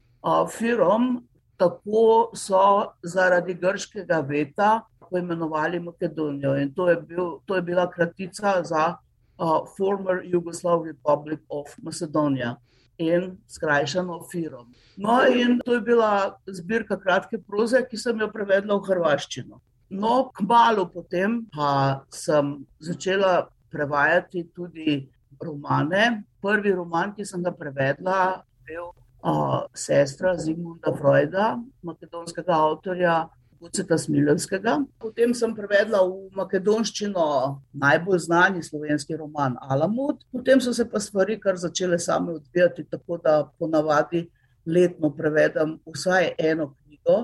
[0.48, 4.80] Firom, tako so zaradi grškega veta
[5.10, 8.96] poimenovali Makedonijo in to je, bil, to je bila kratica za
[9.38, 12.56] uh, Former Yugoslav Republic of Macedonia
[12.98, 14.72] in skrajšano Firom.
[14.96, 19.60] No, in to je bila zbirka kratke proze, ki sem jo prevedla v hrvaščino.
[19.90, 25.04] No, kmalo potem pa sem začela prevajati tudi
[25.42, 26.24] romane.
[26.42, 33.26] Prvi roman, ki sem ga prevedla, je bil uh, Sestra Zigmunda Freuda, makedonskega avtorja
[33.60, 34.78] Vuceta Smiljevskega.
[35.00, 37.26] Potem sem prevedla v makedonščino
[37.72, 40.24] najbolj znani slovenski roman Alamut.
[40.32, 44.26] Potem so se pa stvari kar začele same odvijati, tako da ponavadi
[44.66, 47.18] letno prevedem vsaj eno knjigo.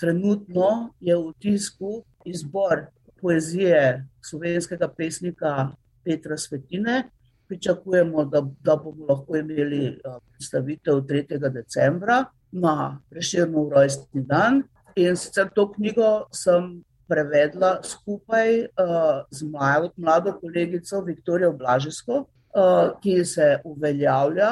[0.00, 2.86] Trenutno je v tisku izbor
[3.20, 5.70] poezije slovenskega pesnika
[6.04, 7.10] Petra Svetine.
[7.48, 9.98] Pričakujemo, da, da bomo lahko imeli
[10.30, 11.50] predstavitev 3.
[11.52, 14.62] decembra na preširno rojstni dan.
[15.00, 22.92] In sicer to knjigo sem prevedla skupaj uh, z mojo mlado kolegico Viktorijo Blažesko, uh,
[23.02, 24.50] ki se uveljavlja.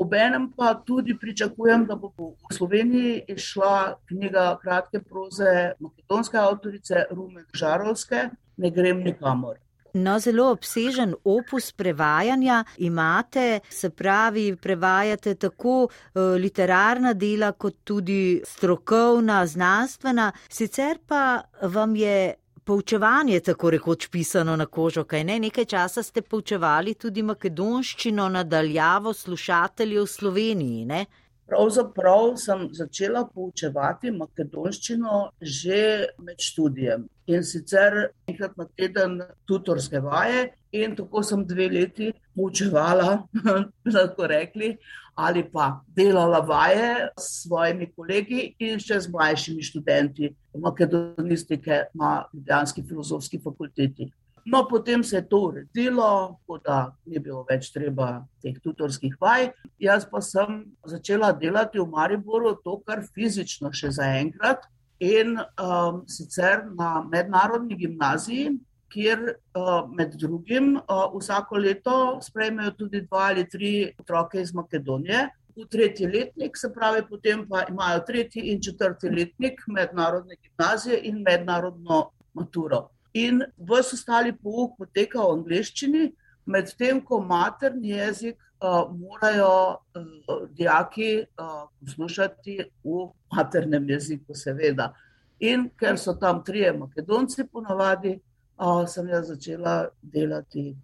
[0.00, 7.44] Obenem pa tudi pričakujem, da bo v Sloveniji išla knjiga kratke proze makedonske avtorice Rume
[7.52, 9.56] Žarovske, Ne grem nikamor.
[9.94, 18.42] No, zelo obsežen opus prevajanja imate, se pravi, prevajate tako uh, literarna dela, kot tudi
[18.46, 25.38] strokovna, znanstvena, sicer pa vam je poučevanje tako rekoč pisano na kožo, kaj ne?
[25.38, 31.06] Nekaj časa ste poučevali tudi makedonščino nadaljavo slušateljev v Sloveniji, ne?
[31.50, 35.80] Pravzaprav sem začela poučevati makedonščino že
[36.22, 43.24] med študijem in sicer enkrat na teden tutorske vaje, in tako sem dve leti poučevala,
[43.94, 44.76] lahko rekli,
[45.18, 52.86] ali pa delala vaje s svojimi kolegi in še z mlajšimi študenti makedonistike na Ljubljanski
[52.86, 54.10] filozofski fakulteti.
[54.46, 59.50] No, potem se je to uredilo, da ni bilo več treba teh tutorskih vaj.
[59.78, 64.66] Jaz pa sem začela delati v Mariboru, to kar fizično še zaenkrat
[65.00, 68.58] in um, sicer na mednarodni gimnaziji,
[68.90, 75.28] kjer uh, med drugim uh, vsako leto sprejmejo tudi dva ali tri otroke iz Makedonije.
[75.56, 81.22] V tretji letnik, se pravi, potem pa imajo tretji in četrti letnik mednarodne gimnazije in
[81.26, 86.10] mednarodno maturo in vse ostali pouk poteka v angleščini,
[86.46, 94.92] medtem ko materni jezik uh, morajo uh, dijaki uh, poslušati v maternem jeziku, seveda.
[95.40, 98.18] In ker so tam trije makedonci, ponavadi,
[98.58, 100.74] uh, sem jaz začela delati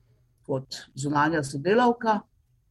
[0.47, 2.21] kot zunanja sodelavka.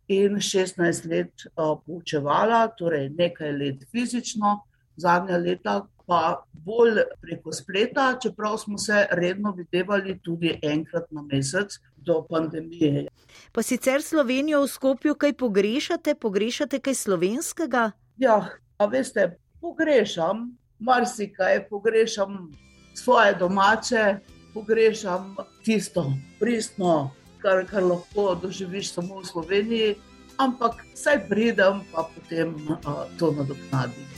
[0.07, 4.59] In 16 let uh, poučevala, torej nekaj let fizično,
[4.97, 11.79] zadnja leta pa bolj preko spleta, čeprav smo se redno videvali tudi enkrat na mesec
[11.97, 13.07] do pandemije.
[13.51, 17.91] Pa sicer Slovenijo v Skopju kaj pogrešate, pogrešate kaj slovenskega?
[18.17, 18.37] Ja,
[18.77, 22.51] a veste, pogrešam marsikaj, pogrešam
[22.93, 24.17] svoje domače,
[24.53, 29.95] pogrešam tisto pristno kar, kar lahko doživiš samo v Sloveniji,
[30.37, 34.14] ampak saj pridem, pa potem uh, to nadoknadim.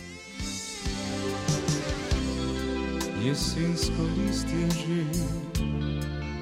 [3.27, 5.03] Jesensko listje že,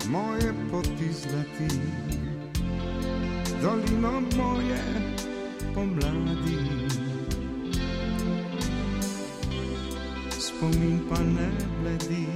[0.05, 1.81] moje poti zlati,
[3.57, 4.83] dolino moje
[5.73, 6.61] pomladi.
[10.37, 11.49] Spomin pa ne
[11.81, 12.29] bledi,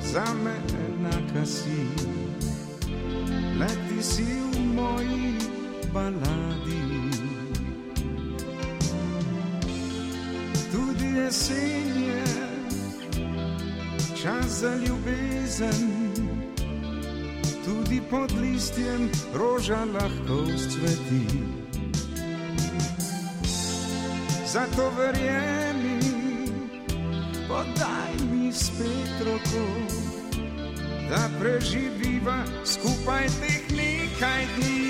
[0.00, 0.56] za me
[0.88, 1.92] enaka si,
[3.60, 5.36] leti si v moji
[5.92, 6.84] baladi.
[10.72, 12.45] Tudi jesen je
[14.26, 15.90] čas za ljubezen,
[17.64, 21.26] tudi pod listjem roža lahko vzcveti.
[24.46, 26.00] Zato verjemi,
[27.48, 29.66] podaj mi spet roko,
[31.10, 34.85] da preživiva skupaj teh nekaj dni.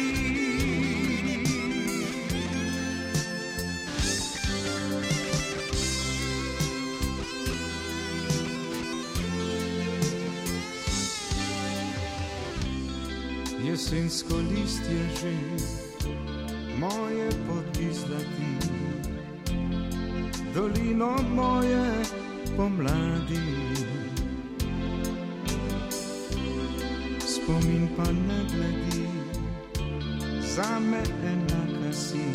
[13.67, 15.35] Jesensko listje že,
[16.79, 18.53] moje poti zlati,
[20.55, 21.87] dolino moje
[22.57, 23.47] pomladi.
[27.27, 29.07] Spomin pa ne gledi,
[30.55, 32.27] za me enaka si,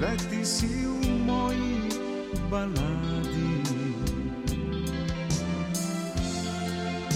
[0.00, 1.88] leti si v moji
[2.50, 3.64] baladi.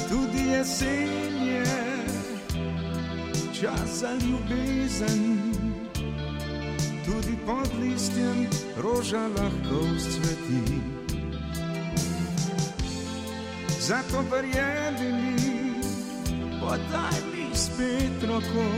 [0.09, 1.24] Tudi jesen
[3.65, 5.39] je čas za ljubezen,
[7.05, 8.47] tudi pod listjem
[8.77, 10.81] roža lahko vzcveti.
[13.81, 15.75] Zato verjemi mi,
[16.61, 18.69] podaj mi spet roko,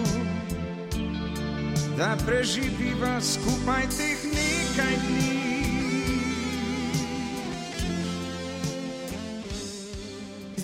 [1.96, 5.45] da preživiva skupaj teh nekaj dni.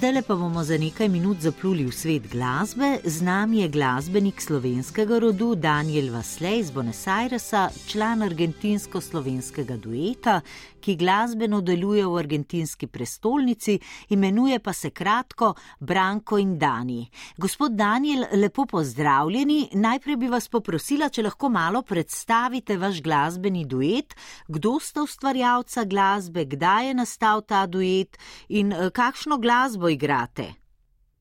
[0.03, 2.99] Zdaj pa bomo za nekaj minut zapluli v svet glasbe.
[3.05, 10.41] Z nami je glasbenik slovenskega rodu Daniel Vaslej iz Buenos Airesa, član argentinsko-slovenskega dueta,
[10.83, 13.79] ki glasbeno deluje v argentinski prestolnici,
[14.11, 17.07] imenuje pa se kratko Branko in Dani.
[17.39, 19.69] Gospod Daniel, lepo pozdravljeni.
[19.73, 24.17] Najprej bi vas poprosila, če lahko malo predstavite vaš glasbeni duet,
[24.49, 30.47] kdo sta ustvarjalca glasbe, kdaj je nastal ta duet in kakšno glasbo igrate.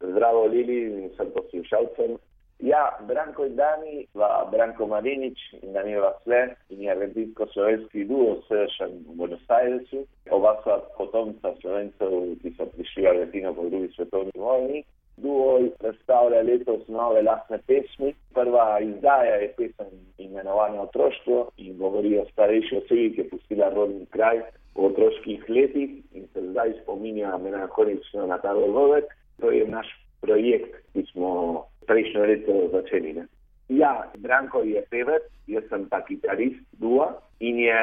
[0.02, 2.18] Zdravo, Lili, sem poslušalcem.
[2.62, 9.02] Ja, Branko in Dani, pa Branko Marinič in Daniel Vasle in je argentinsko-slovenski duo srečen
[9.08, 10.06] v Buenos Airesu.
[10.30, 14.84] Oba sta potomca slovencev, ki so prišli v Argentino po drugi svetovni vojni.
[15.18, 18.14] Duo predstavlja letos nove lastne pesmi.
[18.38, 19.90] Prva izdaja je pesem
[20.22, 24.46] imenovana Otroštvo in govori o starejši osebi, ki je pustila rodni kraj
[24.76, 29.06] v otroških letih in se zdaj spominja melanholično na ta dogodek.
[29.40, 29.88] To je naš
[30.22, 33.14] projekt, ki smo prejšnjo leto začeli.
[33.14, 33.28] Ne?
[33.70, 37.08] Ja, Branko je pevec, jaz sem pa kitarist duo
[37.40, 37.80] in je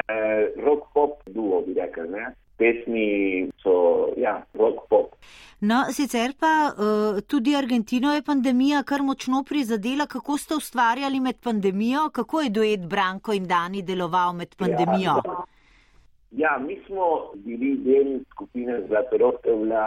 [0.63, 2.09] rock-pop duo, bi rekel.
[2.11, 2.31] Ne?
[2.59, 5.15] Pesmi so, ja, rock-pop.
[5.61, 10.07] No, sicer pa uh, tudi Argentino je pandemija kar močno prizadela.
[10.07, 12.09] Kako ste ustvarjali med pandemijo?
[12.13, 15.15] Kako je duet Branko in Dani deloval med pandemijo?
[15.23, 15.39] Ja,
[16.31, 19.85] ja mi smo bili del skupine Zlatorotevla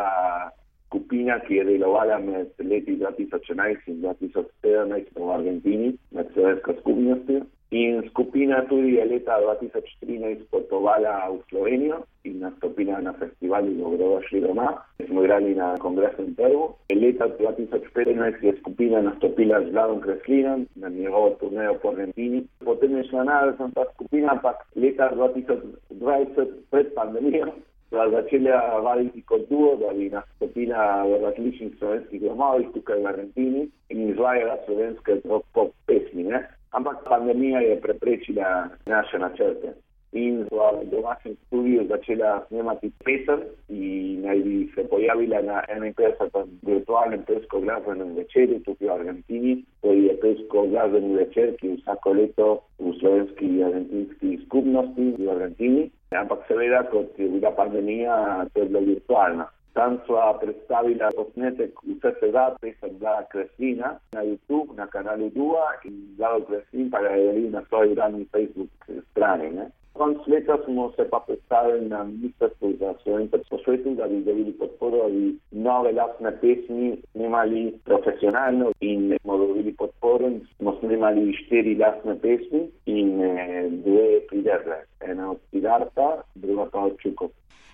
[0.86, 7.40] skupina, ki je delovala med leti 2011 in 2017 v Argentini, med slovensko skupnostjo.
[7.73, 14.77] In skupina tudi je leta 2013 potovala v Slovenijo in nastopila na festivalu Dobrodošli doma.
[15.07, 16.68] Smo igrali na kongresu in trgu.
[16.93, 22.45] Leta 2015 je skupina nastopila z Vladom Kreslinom na njegovo turnejo po Argentini.
[22.64, 27.53] Potem je šla na ta skupina, ampak leta 2020 pred pandemijo
[27.89, 33.68] sva začela vaditi kot duo, da bi nastopila v različnih slovenskih domovih tukaj v Argentini
[33.89, 35.20] in izvajala slovenske
[35.53, 36.25] pop pesmi.
[36.25, 36.49] Ne?
[36.73, 39.73] Ampak pandemija je preprečila naše načrte.
[40.12, 46.49] In v domačem studiu začela snemati pesem in naj bi se pojavila na 51.
[46.68, 49.55] virtualnem pesko-glasbenem večeru tukaj v Argentini.
[49.81, 52.49] To je pesko-glasbeni večer, ki vsako leto
[52.79, 55.89] v slovenski argentinski skupnosti v Argentini.
[56.12, 59.49] Ampak seveda, kot je bila pandemija, to je bilo virtualno.
[59.73, 66.01] Tam sva predstavila posnetek vse tega, pesem Zala Kreslina na YouTube, na kanalu Dua in
[66.18, 68.70] Zala Kreslin pa ga je delil na svoji uradni Facebook
[69.11, 69.51] strani.
[69.51, 69.70] Ne?
[69.93, 74.53] koncu leta smo se pa predstavili na ministrstvu za slovence po svetu, da bi dobili
[74.53, 81.75] podporo in nove lastne pesmi snimali profesionalno in smo dobili podporo in smo snimali štiri
[81.75, 84.79] lastne pesmi in eh, dve pridrle.
[85.01, 87.29] Ena od Sidarta, druga pa od Čukov.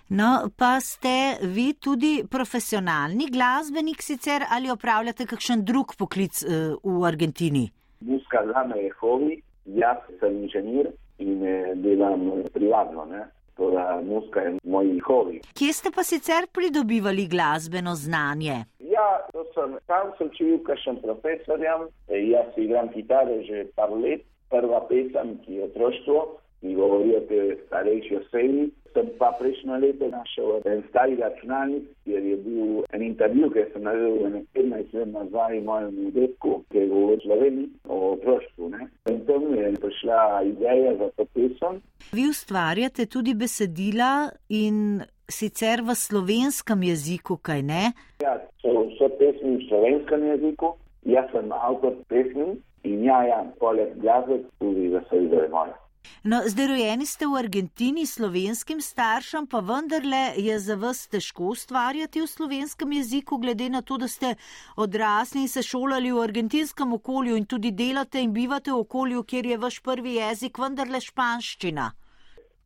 [0.08, 7.04] No, pa ste vi tudi profesionalni glasbenik sicer ali opravljate kakšen drug poklic uh, v
[7.04, 7.66] Argentini?
[8.00, 9.36] Muska zame je hobi,
[9.66, 10.88] jaz sem inženir
[11.18, 13.04] in eh, delam privatno.
[13.04, 13.26] Ne?
[13.56, 15.42] Toda muska je moj hobi.
[15.52, 18.64] Kje ste pa sicer pridobivali glasbeno znanje?
[18.80, 24.86] Ja, to sem, tam sem čutil kakšen profesorjem, jaz igram kitare že par let, prva
[24.88, 26.22] pesem, ki je otroštvo,
[26.62, 28.70] ki govori o te starejši osebi.
[28.94, 33.84] Sem pa prejšnjo leto našel en stari računalnik, kjer je bil en intervju, ki sem
[33.84, 38.70] naredil 15 let nazaj mojemu detku, ki je govoril sloveni o otroštvu.
[38.74, 38.88] Ne?
[39.12, 41.80] In tam je prišla ideja za to pesem.
[42.12, 47.92] Vi ustvarjate tudi besedila in sicer v slovenskem jeziku, kaj ne?
[48.24, 50.72] Ja, so, so pesmi v slovenskem jeziku,
[51.04, 52.56] jaz sem avtor pesmi
[52.88, 55.76] in ja, ja, poleg glasbe tudi veseli moja.
[56.24, 62.20] No, zdaj rojeni ste v Argentini slovenskim staršem, pa vendarle je za vas težko ustvarjati
[62.20, 64.34] v slovenskem jeziku, glede na to, da ste
[64.76, 69.46] odrasli in se šolali v argentinskem okolju in tudi delate in bivate v okolju, kjer
[69.46, 71.90] je vaš prvi jezik vendarle španščina.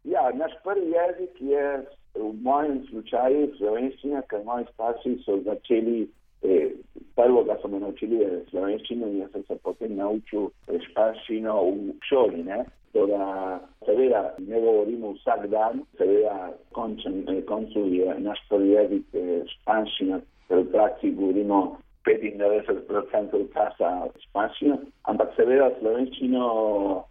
[0.05, 1.67] Ja, naš prvi jezik je
[2.15, 6.09] v mojem slučaju slovenščina, ker moji starši so začeli.
[6.43, 6.73] Eh,
[7.17, 10.49] prvo, da so me naučili slovenščino, in jaz sem se potem naučil
[10.89, 12.43] španščino v šoli.
[12.47, 12.65] Ne?
[12.93, 19.17] Toda, seveda, ne govorimo vsak dan, seveda, končen, koncu je naš prvi jezik
[19.55, 21.63] španščina, ker v praksi govorimo
[22.05, 23.91] 95% časa
[24.27, 26.47] španščino, ampak seveda slovenščino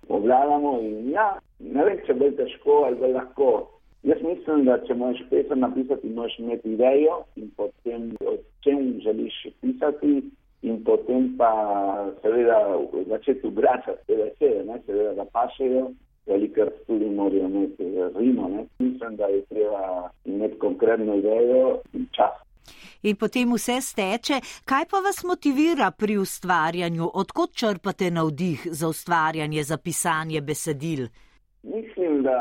[0.09, 3.51] obvladamo in ja, ne vem, če bo težko ali bo lahko.
[4.03, 9.33] Jaz mislim, da če moraš pesem napisati, moraš imeti idejo in potem o čem želiš
[9.61, 10.21] pisati
[10.61, 11.51] in potem pa
[12.21, 12.79] seveda
[13.09, 15.91] začeti obračati te vesele, ne, seveda da pašejo,
[16.25, 17.83] velikrat tudi morajo imeti
[18.17, 18.65] rimo, ne.
[18.79, 22.33] Mislim, da je treba imeti konkretno idejo in čas.
[23.03, 24.41] In potem vse steče.
[24.65, 27.09] Kaj pa vas motivira pri ustvarjanju?
[27.13, 31.07] Odkot črpate navdih za ustvarjanje, za pisanje besedil?
[31.63, 32.37] Mislim, da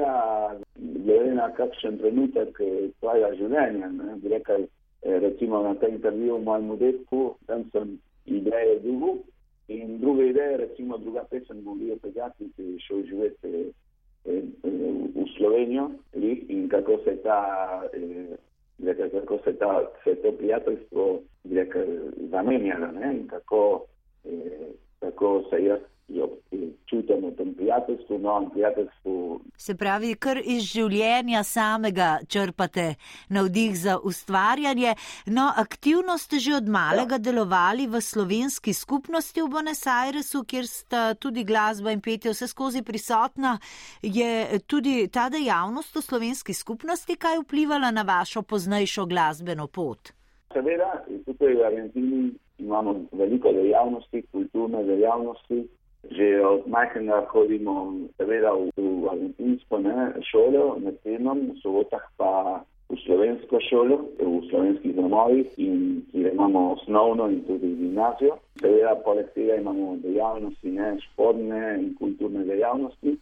[0.00, 2.56] ideja, glede na kakšen trenutek
[3.00, 3.88] tvojega življenja.
[3.88, 4.66] Ne, rekel,
[5.02, 9.18] recimo na tem intervjuju mojemu detku, tam sem ideje drugo
[9.68, 13.72] in druga ideja, recimo druga pesem, govori o pejati, ki je šel živeti
[14.24, 17.82] v Slovenijo in kako se ta,
[18.84, 21.20] rekel, kako se ta, se to prijateljstvo
[21.54, 21.86] rekel,
[22.30, 23.86] zamenjalo ne, in kako,
[25.00, 25.80] kako se jaz
[26.10, 26.26] jo
[26.86, 29.40] čutim v tem prijateljstvu, novem prijateljstvu.
[29.56, 32.94] Se pravi, kar iz življenja samega črpate
[33.28, 34.94] navdih za ustvarjanje.
[35.26, 37.24] No, aktivno ste že od malega ja.
[37.30, 42.82] delovali v slovenski skupnosti v Buenos Airesu, kjer sta tudi glasba in petje vse skozi
[42.82, 43.58] prisotna.
[44.02, 50.12] Je tudi ta dejavnost v slovenski skupnosti kaj vplivala na vašo poznejšo glasbeno pot?
[50.50, 55.68] Seveda, tukaj v Argentini imamo veliko dejavnosti, kulturne dejavnosti,
[56.10, 62.60] Že od majhnega hodimo seveda v, v argentinsko ne, šolo, med tednom, v sobotah pa
[62.90, 68.40] v slovensko šolo, v slovenskih domovih, in kjer imamo osnovno in tudi gimnazijo.
[68.58, 73.14] Seveda, poleg tega imamo dejavnosti, ne, športne in kulturne dejavnosti.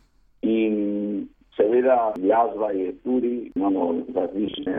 [0.48, 0.74] In
[1.58, 4.76] seveda, glasba je tudi, imamo različne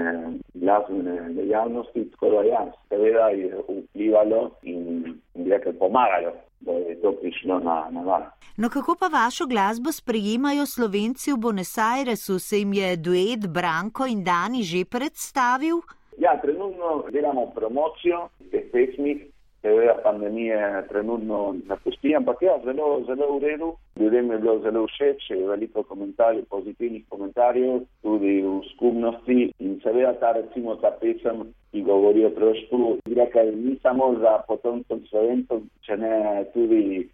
[0.53, 5.03] glasbene dejavnosti, tako da ja, seveda je vplivalo in
[5.35, 8.23] nekaj pomagalo da je to prišlo na, na val.
[8.57, 12.39] No, kako pa vašo glasbo sprejemajo slovenci v Buenos Airesu?
[12.39, 15.75] Se jim je duet Branko in Dani že predstavil?
[16.17, 19.31] Ja, trenutno delamo promocijo teh pesmi.
[19.61, 20.57] Seveda pandemije
[20.89, 23.73] trenutno napusti, ampak ja, zelo, zelo v redu.
[23.99, 29.51] Ljudem je bilo zelo všeč, veliko komentarjev, pozitivnih komentarjev, tudi v skupnosti.
[29.59, 35.03] In seveda ta, recimo, ta pesem, ki govori o trošku, rekel, ni samo za potomcem
[35.09, 36.15] slovencov, če ne
[36.55, 37.09] tudi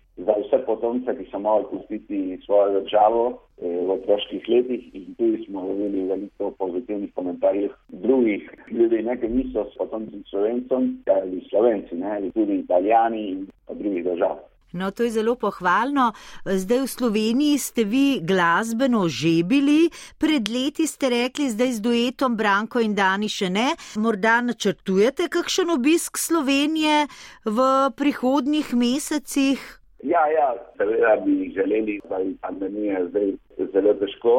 [0.56, 4.84] vse potomce, ki so morali pustiti svojo državo eh, v otroških letih.
[4.96, 11.04] In tudi smo dobili veliko pozitivnih komentarjev drugih ljudi, ne, ki niso s potomcem slovencem,
[11.16, 14.38] ali slovenci, ne, ali tudi italijani in drugih držav.
[14.76, 16.12] No, to je zelo pohvalno.
[16.44, 19.88] Zdaj v Sloveniji ste vi glasbeno že bili,
[20.20, 23.72] pred leti ste rekli, zdaj z duetom Branko in Dani še ne.
[23.96, 27.08] Morda načrtujete kakšen obisk Slovenije
[27.48, 27.58] v
[27.96, 29.85] prihodnjih mesecih?
[30.06, 33.32] Ja, ja, seveda bi želeli, da bi pandemija zdaj
[33.74, 34.36] zelo težko.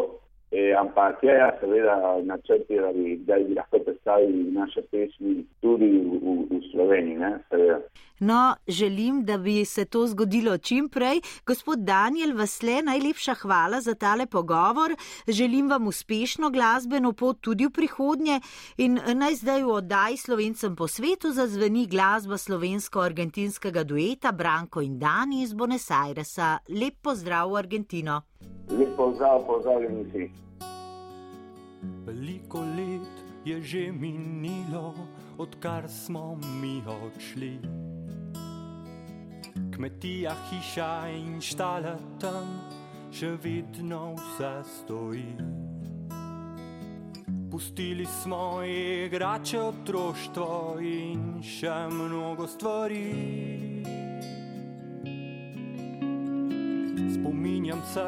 [0.52, 5.88] E, ampak je, ja, seveda, načrti, da bi, da bi lahko predstavili naše pesmi tudi
[5.98, 7.16] v, v, v Sloveniji.
[7.18, 7.32] Ne,
[8.18, 11.20] no, želim, da bi se to zgodilo čim prej.
[11.46, 14.94] Gospod Daniel Vasle, najlepša hvala za tale pogovor.
[15.28, 18.40] Želim vam uspešno glasbeno pot tudi v prihodnje
[18.76, 25.42] in naj zdaj v oddaji Slovencem po svetu zazveni glasba slovensko-argentinskega dueta Branko in Dani
[25.42, 26.58] iz Buenos Airesa.
[26.68, 28.22] Lep pozdrav v Argentino.
[28.70, 30.30] Lep pozdrav, pozdravljeni vsi.
[32.06, 34.94] Veliko let je že minilo,
[35.38, 37.58] odkar smo mi odšli.
[39.76, 42.46] Kmetija, hiša in štala tam,
[43.12, 45.34] še vedno vse stoji.
[47.52, 53.04] Pustili smo igrače otroštvo in še mnogo stvari.
[57.18, 58.06] Spominjam se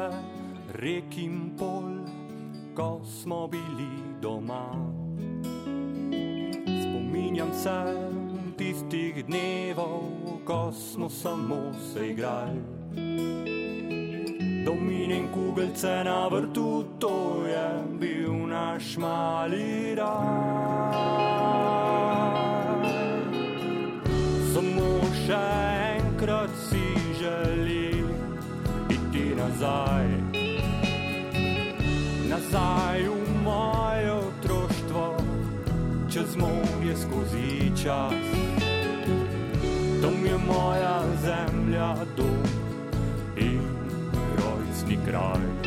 [0.73, 2.01] rek in pol,
[2.73, 3.91] ko smo bili
[4.25, 4.65] doma.
[6.65, 7.77] Spominjam se
[8.89, 12.61] tistih dnevov, ko smo samo se igrali.
[14.65, 17.69] Domin in kugelce na vrtu, to je
[17.99, 20.93] bil naš mali raj.
[24.53, 24.89] Samo
[25.25, 25.43] še
[25.97, 26.85] enkrat si
[27.21, 28.09] želim
[28.89, 30.07] iti nazaj
[32.29, 35.17] nazaj v moje otroštvo,
[36.09, 38.58] čez morje skozi čas.
[40.01, 42.43] Dom je moja zemlja, dom
[43.35, 43.59] in
[44.37, 45.58] rojstni kraj.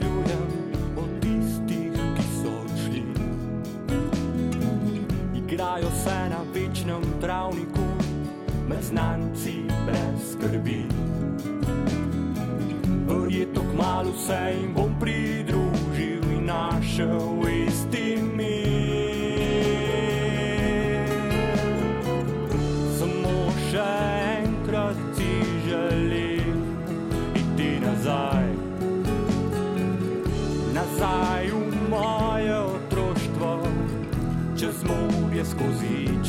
[0.00, 3.02] Premišljujem o tistih, ki so odšli.
[5.34, 7.84] Igrajo se na večnem travniku,
[8.68, 9.54] med znanci
[9.86, 10.84] brez skrbi.
[13.08, 14.89] Verjetno kmalo se jim bom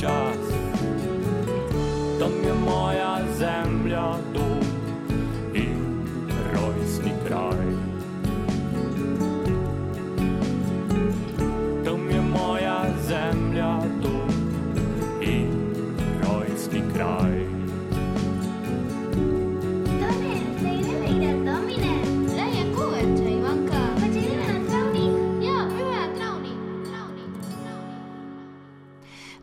[0.02, 0.31] skozi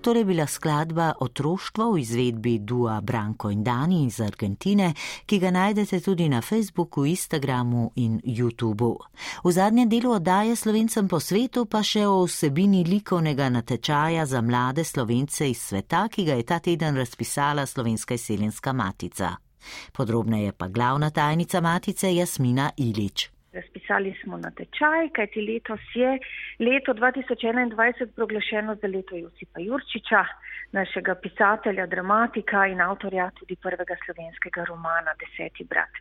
[0.09, 4.95] torej bila skladba Otroštvo v izvedbi Dua Branko in Dani iz Argentine,
[5.27, 8.97] ki ga najdete tudi na Facebooku, Instagramu in YouTubu.
[9.45, 14.85] V zadnjem delu oddaje Slovencem po svetu pa še o vsebini likovnega natečaja za mlade
[14.85, 19.37] Slovence iz sveta, ki ga je ta teden razpisala Slovenska izseljenska matica.
[19.93, 23.38] Podrobneje pa glavna tajnica matice Jasmina Ilič.
[23.89, 26.19] Razpisali smo natečaj, kajti letos je
[26.59, 30.25] leto 2021 proglašeno za leto Josipa Jurčiča,
[30.73, 35.93] našega pisatelja, dramatika in avtorja tudi prvega slovenskega romana Deseti brat.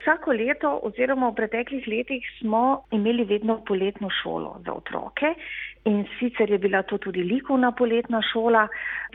[0.00, 5.34] Vsako leto oziroma v preteklih letih smo imeli vedno poletno šolo za otroke
[5.84, 8.62] In sicer je bila to tudi likovna poletna šola,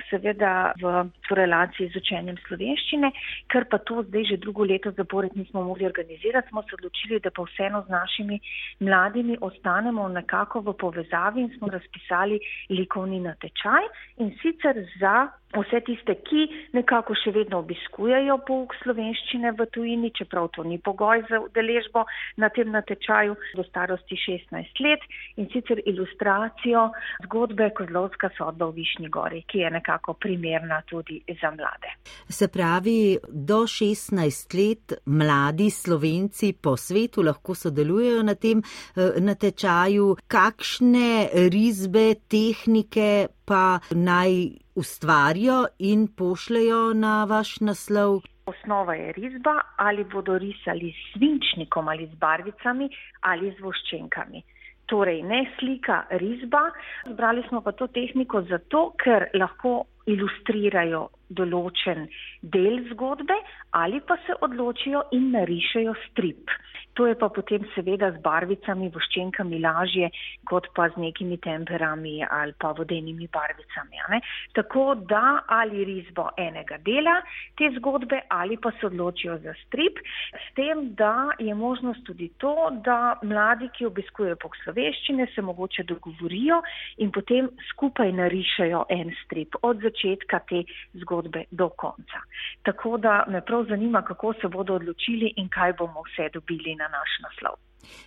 [0.09, 0.91] seveda v
[1.33, 3.09] relaciji z učenjem slovenščine,
[3.49, 7.33] ker pa to zdaj že drugo leto zapored nismo mogli organizirati, smo se odločili, da
[7.33, 8.39] pa vseeno z našimi
[8.85, 12.37] mladimi ostanemo nekako v povezavi in smo razpisali
[12.69, 13.89] likovni natečaj
[14.21, 15.15] in sicer za
[15.57, 16.45] vse tiste, ki
[16.77, 22.03] nekako še vedno obiskujejo pouk slovenščine v tujini, čeprav to ni pogoj za udeležbo
[22.37, 25.05] na tem natečaju do starosti 16 let
[25.41, 26.89] in sicer ilustracijo
[27.25, 31.95] zgodbe Kozlovska sodba v Višnji gori, ki je nekako primerna tudi za mlade.
[32.29, 40.15] Se pravi, do 16 let mladi slovenci po svetu lahko sodelujejo na tem eh, natečaju.
[40.29, 44.31] Kakšne risbe, tehnike pa naj
[44.81, 48.21] ustvarijo in pošljajo na vaš naslov?
[48.45, 52.89] Osnova je risba, ali bodo risali s svinčnikom ali z barvicami
[53.21, 54.43] ali z voščenkami.
[54.89, 56.61] Torej, ne slika risba.
[57.05, 59.73] Zbrali smo pa to tehniko zato, ker lahko
[60.09, 62.07] ilustrirajo določen
[62.41, 63.37] del zgodbe
[63.81, 66.49] ali pa se odločijo in narišejo strip.
[66.99, 70.09] To je pa potem seveda z barvicami, voščenkami lažje,
[70.51, 74.19] kot pa z nekimi temperami ali pa vodenimi barvicami.
[74.51, 77.21] Tako da ali risbo enega dela
[77.55, 80.01] te zgodbe ali pa se odločijo za strip,
[80.35, 85.87] s tem, da je možnost tudi to, da mladi, ki obiskujejo pok sloveščine, se mogoče
[85.87, 86.59] dogovorijo
[86.97, 90.65] in potem skupaj narišajo en strip od začetka te
[90.99, 92.25] zgodbe do konca.
[92.67, 96.88] Tako da me prav zanima, kako se bodo odločili in kaj bomo vse dobili na
[96.91, 97.59] naš naslov.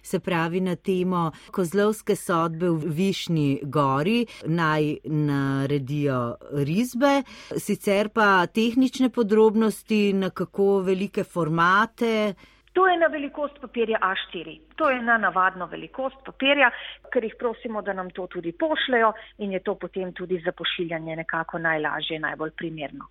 [0.02, 7.22] Se pravi na temo kozlovske sodbe v Višnji gori naj naredijo risbe,
[7.56, 12.34] sicer pa tehnične podrobnosti, na kako velike formate.
[12.72, 14.60] To je na velikost papirja A4.
[14.76, 16.70] To je na navadno velikost papirja,
[17.12, 21.16] ker jih prosimo, da nam to tudi pošljajo in je to potem tudi za pošiljanje
[21.16, 23.08] nekako najlažje, najbolj primerno.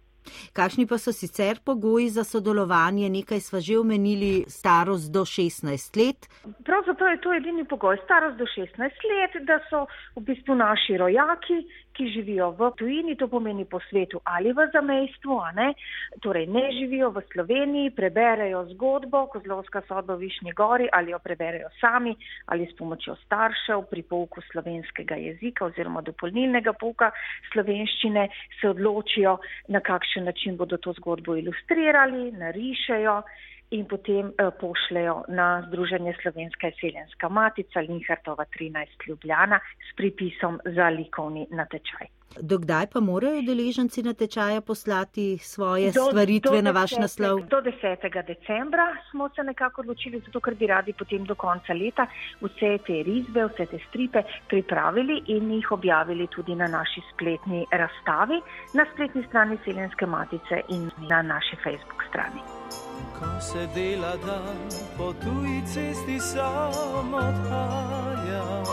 [0.54, 3.10] Kakšni pa so sicer pogoji za sodelovanje?
[3.10, 6.28] Nekaj sva že omenili, starost do 16 let.
[6.66, 11.62] Pravzaprav je to edini pogoj, starost do 16 let, da so v bistvu naši rojaki,
[11.94, 15.74] ki živijo v tujini, to pomeni po svetu ali v zamejstvu, ne?
[16.22, 21.70] torej ne živijo v Sloveniji, preberejo zgodbo Kozlovska sodba v Višnji gori ali jo preberejo
[21.82, 22.16] sami
[22.46, 27.12] ali s pomočjo staršev pri pouku slovenskega jezika oziroma dopolnilnega pouka
[27.54, 28.28] slovenščine
[28.62, 29.38] se odločijo,
[29.68, 33.22] na kakšen način bodo to zgodbo ilustrirali, narišejo
[33.72, 39.60] in potem eh, pošljajo na Združenje Slovenska izseljenska matica Linhartova 13 Ljubljana
[39.92, 42.08] s pripisom za likovni natečaj.
[42.40, 47.40] Dokdaj pa morajo deleženci natečaja poslati svoje do, stvaritve do na vaš naslov?
[47.50, 48.24] Do 10.
[48.28, 52.08] decembra smo se nekako odločili, zato ker bi radi potem do konca leta
[52.42, 58.42] vse te risbe, vse te stripe pripravili in jih objavili tudi na naši spletni razstavi,
[58.74, 62.91] na spletni strani Seljenske matice in na naši Facebook strani.
[63.22, 64.58] Ko se dela dan
[64.98, 68.64] po tuji cesti samo odhaja,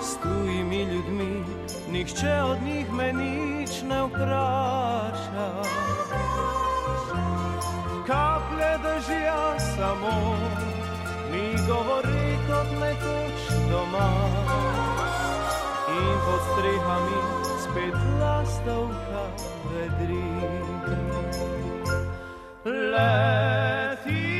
[0.00, 1.44] s tujimi ljudmi,
[1.92, 5.48] nihče od njih me nič ne vpraša.
[8.06, 10.36] Kaplje držja samo,
[11.32, 14.10] mi govori kot nekoč doma.
[15.88, 17.20] In pod strehami
[17.60, 19.22] spet lastovka
[19.68, 21.61] vedri.
[22.64, 24.31] Leti,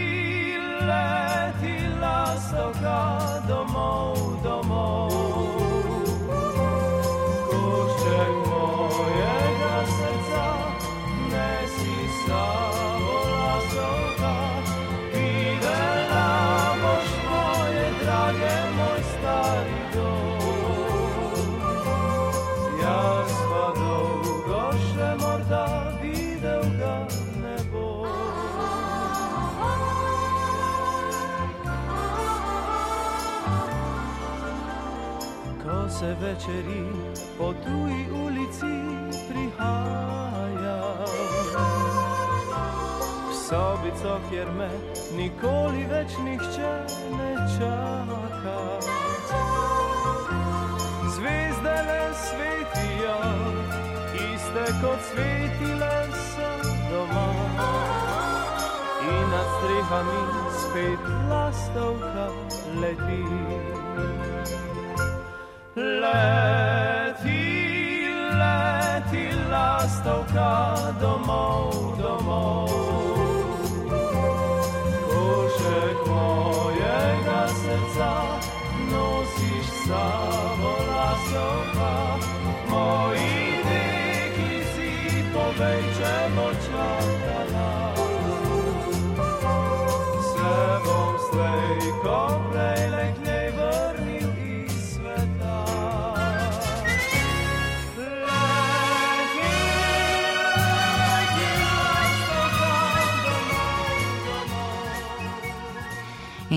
[36.22, 36.86] večeri
[37.38, 38.74] po tuji ulici
[39.28, 40.80] prihaja,
[43.28, 44.70] v sobico, kjer me
[45.16, 46.72] nikoli več nihče
[47.18, 48.58] ne čaka.
[51.14, 53.18] Zvezde le svetijo,
[54.26, 55.94] iste kot svetile
[56.30, 56.50] so
[56.90, 57.28] doma.
[59.10, 60.22] In nad strehami
[60.60, 62.26] spet lastovka
[62.80, 63.22] leti.
[65.74, 67.32] Leti,
[68.36, 72.68] leti, lastovka domov, domov.
[75.08, 78.12] Košek mojega srca
[78.92, 82.20] nosiš samo lastovka.
[82.68, 85.80] Moji dekli si povej,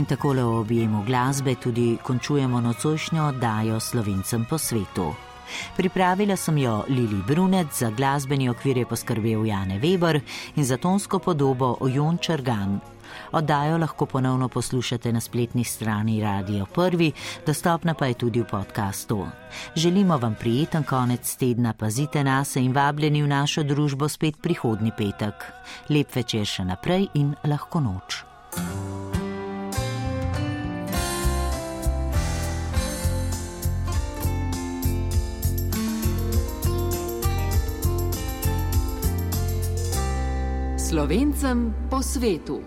[0.05, 5.09] In tako v objemu glasbe tudi končujemo nocojšnjo oddajo slovencem po svetu.
[5.73, 10.21] Pripravila sem jo Lili Brunec, za glasbeni okvir je poskrbel Jane Weber
[10.55, 12.79] in za tonsko podobo Ojon Črgan.
[13.31, 17.11] Oddajo lahko ponovno poslušate na spletni strani Radio 1,
[17.45, 19.25] dostopna pa je tudi v podkastu.
[19.75, 25.33] Želimo vam prijeten konec tedna, pazite nas in vabljeni v našo družbo spet prihodni petek.
[25.89, 28.21] Lep večer še naprej in lahko noč.
[40.95, 42.63] Slovencem po svetu.